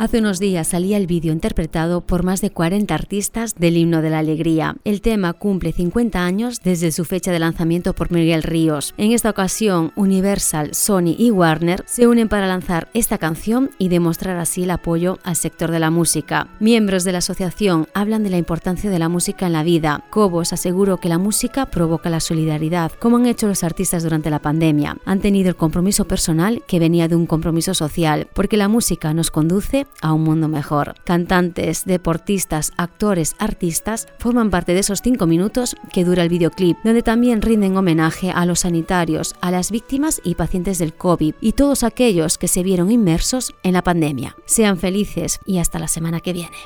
Hace 0.00 0.20
unos 0.20 0.40
días 0.40 0.68
salía 0.68 0.96
el 0.96 1.06
vídeo 1.06 1.30
interpretado 1.30 2.00
por 2.00 2.22
más 2.22 2.40
de 2.40 2.48
40 2.48 2.94
artistas 2.94 3.54
del 3.56 3.76
himno 3.76 4.00
de 4.00 4.08
la 4.08 4.20
alegría. 4.20 4.76
El 4.84 5.02
tema 5.02 5.34
cumple 5.34 5.74
50 5.74 6.24
años 6.24 6.62
desde 6.64 6.90
su 6.90 7.04
fecha 7.04 7.32
de 7.32 7.38
lanzamiento 7.38 7.92
por 7.92 8.10
Miguel 8.10 8.42
Ríos. 8.42 8.94
En 8.96 9.12
esta 9.12 9.28
ocasión, 9.28 9.92
Universal, 9.96 10.70
Sony 10.72 11.14
y 11.18 11.30
Warner 11.30 11.84
se 11.86 12.06
unen 12.06 12.30
para 12.30 12.46
lanzar 12.46 12.88
esta 12.94 13.18
canción 13.18 13.72
y 13.76 13.90
demostrar 13.90 14.38
así 14.38 14.62
el 14.62 14.70
apoyo 14.70 15.18
al 15.22 15.36
sector 15.36 15.70
de 15.70 15.80
la 15.80 15.90
música. 15.90 16.48
Miembros 16.60 17.04
de 17.04 17.12
la 17.12 17.18
asociación 17.18 17.86
hablan 17.92 18.22
de 18.22 18.30
la 18.30 18.38
importancia 18.38 18.88
de 18.88 18.98
la 18.98 19.10
música 19.10 19.48
en 19.48 19.52
la 19.52 19.64
vida. 19.64 20.06
Cobos 20.08 20.54
aseguró 20.54 20.96
que 20.96 21.10
la 21.10 21.18
música 21.18 21.66
provoca 21.66 22.08
la 22.08 22.20
solidaridad, 22.20 22.90
como 22.92 23.18
han 23.18 23.26
hecho 23.26 23.48
los 23.48 23.64
artistas 23.64 24.02
durante 24.02 24.30
la 24.30 24.38
pandemia. 24.38 24.96
Han 25.04 25.20
tenido 25.20 25.50
el 25.50 25.56
compromiso 25.56 26.06
personal 26.06 26.62
que 26.66 26.78
venía 26.78 27.06
de 27.06 27.16
un 27.16 27.26
compromiso 27.26 27.74
social, 27.74 28.28
porque 28.32 28.56
la 28.56 28.68
música 28.68 29.12
nos 29.12 29.30
conduce 29.30 29.86
a 30.00 30.12
un 30.12 30.22
mundo 30.22 30.48
mejor. 30.48 30.94
Cantantes, 31.04 31.84
deportistas, 31.84 32.72
actores, 32.76 33.36
artistas 33.38 34.08
forman 34.18 34.50
parte 34.50 34.74
de 34.74 34.80
esos 34.80 35.00
cinco 35.02 35.26
minutos 35.26 35.76
que 35.92 36.04
dura 36.04 36.22
el 36.22 36.28
videoclip, 36.28 36.78
donde 36.84 37.02
también 37.02 37.42
rinden 37.42 37.76
homenaje 37.76 38.30
a 38.30 38.46
los 38.46 38.60
sanitarios, 38.60 39.34
a 39.40 39.50
las 39.50 39.70
víctimas 39.70 40.20
y 40.24 40.34
pacientes 40.34 40.78
del 40.78 40.94
COVID 40.94 41.34
y 41.40 41.52
todos 41.52 41.82
aquellos 41.82 42.38
que 42.38 42.48
se 42.48 42.62
vieron 42.62 42.90
inmersos 42.90 43.54
en 43.62 43.74
la 43.74 43.82
pandemia. 43.82 44.36
Sean 44.44 44.78
felices 44.78 45.40
y 45.44 45.58
hasta 45.58 45.78
la 45.78 45.88
semana 45.88 46.20
que 46.20 46.32
viene. 46.32 46.56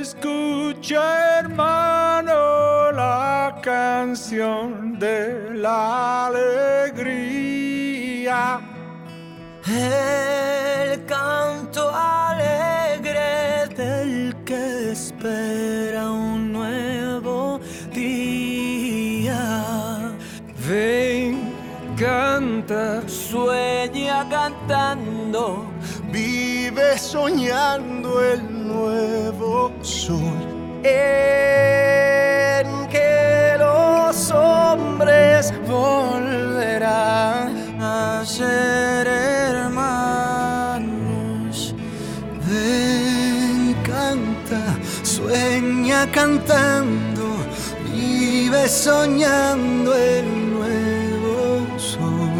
Escucha 0.00 1.38
hermano 1.40 2.92
la 2.92 3.58
canción 3.62 4.98
de 4.98 5.54
la 5.54 6.26
alegría 6.26 7.54
el 9.66 11.04
canto 11.06 11.90
alegre 11.90 13.66
del 13.74 14.36
que 14.44 14.92
espera 14.92 16.10
un 16.10 16.52
nuevo 16.52 17.58
día. 17.92 20.12
Ven, 20.68 21.54
canta, 21.96 23.08
sueña 23.08 24.28
cantando, 24.28 25.64
vive 26.12 26.98
soñando 26.98 28.22
el 28.22 28.68
nuevo 28.68 29.72
sol. 29.80 30.20
En 30.82 32.86
que 32.88 33.56
los 33.58 34.30
hombres 34.30 35.54
volverán 35.66 37.63
a 37.80 38.22
hermanos. 39.06 39.74
Ven, 42.46 43.74
canta, 43.82 44.78
sueña 45.02 46.10
cantando, 46.10 47.36
vive 47.92 48.68
soñando 48.68 49.94
el 49.94 50.52
nuevo 50.52 51.66
sol. 51.78 52.30